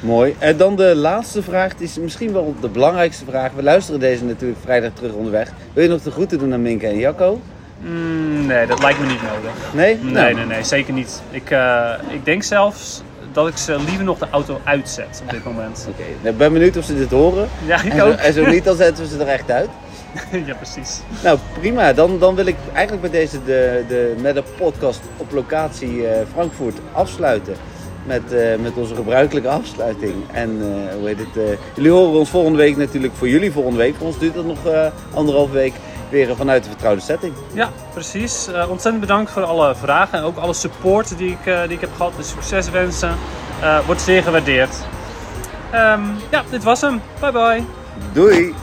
Mooi. 0.00 0.36
En 0.38 0.56
dan 0.56 0.76
de 0.76 0.94
laatste 0.94 1.42
vraag. 1.42 1.72
Het 1.72 1.80
is 1.80 1.98
misschien 1.98 2.32
wel 2.32 2.54
de 2.60 2.68
belangrijkste 2.68 3.24
vraag. 3.24 3.52
We 3.52 3.62
luisteren 3.62 4.00
deze 4.00 4.24
natuurlijk 4.24 4.60
vrijdag 4.60 4.90
terug 4.92 5.12
onderweg. 5.12 5.52
Wil 5.72 5.82
je 5.82 5.88
nog 5.88 6.02
de 6.02 6.10
groeten 6.10 6.38
doen 6.38 6.52
aan 6.52 6.62
Minke 6.62 6.86
en 6.86 6.98
Jacco? 6.98 7.40
Mm, 7.80 8.46
nee, 8.46 8.66
dat 8.66 8.82
lijkt 8.82 9.00
me 9.00 9.06
niet 9.06 9.22
nodig. 9.22 9.72
Nee? 9.74 9.98
Nee, 10.02 10.12
nou. 10.12 10.34
nee, 10.34 10.46
nee, 10.46 10.64
zeker 10.64 10.92
niet. 10.92 11.22
Ik, 11.30 11.50
uh, 11.50 11.92
ik 12.08 12.24
denk 12.24 12.42
zelfs 12.42 13.02
dat 13.32 13.48
ik 13.48 13.56
ze 13.56 13.76
liever 13.86 14.04
nog 14.04 14.18
de 14.18 14.26
auto 14.30 14.60
uitzet 14.64 15.22
op 15.24 15.30
dit 15.30 15.44
moment. 15.44 15.86
Oké, 15.88 16.00
okay. 16.00 16.30
ik 16.30 16.38
ben 16.38 16.52
benieuwd 16.52 16.76
of 16.76 16.84
ze 16.84 16.96
dit 16.96 17.10
horen. 17.10 17.48
Ja, 17.66 17.82
ik 17.82 17.92
en 17.92 18.02
ook. 18.02 18.12
Zo, 18.12 18.18
en 18.18 18.32
zo 18.32 18.46
niet, 18.46 18.64
dan 18.64 18.76
zetten 18.76 19.04
we 19.04 19.10
ze 19.10 19.18
er 19.18 19.28
echt 19.28 19.50
uit. 19.50 19.68
ja, 20.46 20.54
precies. 20.54 21.00
Nou, 21.22 21.38
prima. 21.60 21.92
Dan, 21.92 22.18
dan 22.18 22.34
wil 22.34 22.46
ik 22.46 22.56
eigenlijk 22.72 23.10
bij 23.10 23.20
deze 23.20 23.44
de, 23.44 23.84
de, 23.88 24.14
met 24.20 24.34
de 24.34 24.42
podcast 24.58 25.00
op 25.16 25.32
locatie 25.32 25.96
uh, 25.96 26.08
Frankfurt 26.32 26.78
afsluiten 26.92 27.54
met, 28.06 28.22
uh, 28.32 28.56
met 28.56 28.72
onze 28.74 28.94
gebruikelijke 28.94 29.48
afsluiting. 29.48 30.14
En 30.32 30.50
uh, 30.50 30.64
hoe 30.98 31.06
heet 31.06 31.18
het? 31.18 31.36
Uh, 31.36 31.42
jullie 31.74 31.90
horen 31.90 32.18
ons 32.18 32.30
volgende 32.30 32.58
week 32.58 32.76
natuurlijk 32.76 33.14
voor 33.14 33.28
jullie 33.28 33.52
volgende 33.52 33.78
week. 33.78 33.94
Voor 33.96 34.06
ons 34.06 34.18
duurt 34.18 34.34
het 34.34 34.46
nog 34.46 34.58
anderhalve 35.14 35.52
week 35.52 35.72
weer 36.08 36.36
vanuit 36.36 36.62
de 36.62 36.68
vertrouwde 36.68 37.00
setting. 37.00 37.32
Ja, 37.52 37.70
precies. 37.92 38.48
ontzettend 38.68 39.00
bedankt 39.00 39.30
voor 39.30 39.42
alle 39.44 39.74
vragen 39.74 40.18
en 40.18 40.24
ook 40.24 40.36
alle 40.36 40.54
support 40.54 41.18
die 41.18 41.30
ik, 41.30 41.44
die 41.44 41.74
ik 41.74 41.80
heb 41.80 41.94
gehad. 41.96 42.12
De 42.16 42.22
succeswensen. 42.22 43.14
wordt 43.86 44.00
zeer 44.00 44.22
gewaardeerd. 44.22 44.76
Um, 45.74 46.14
ja, 46.30 46.42
dit 46.50 46.62
was 46.62 46.80
hem. 46.80 47.00
Bye 47.20 47.32
bye. 47.32 47.62
Doei. 48.12 48.54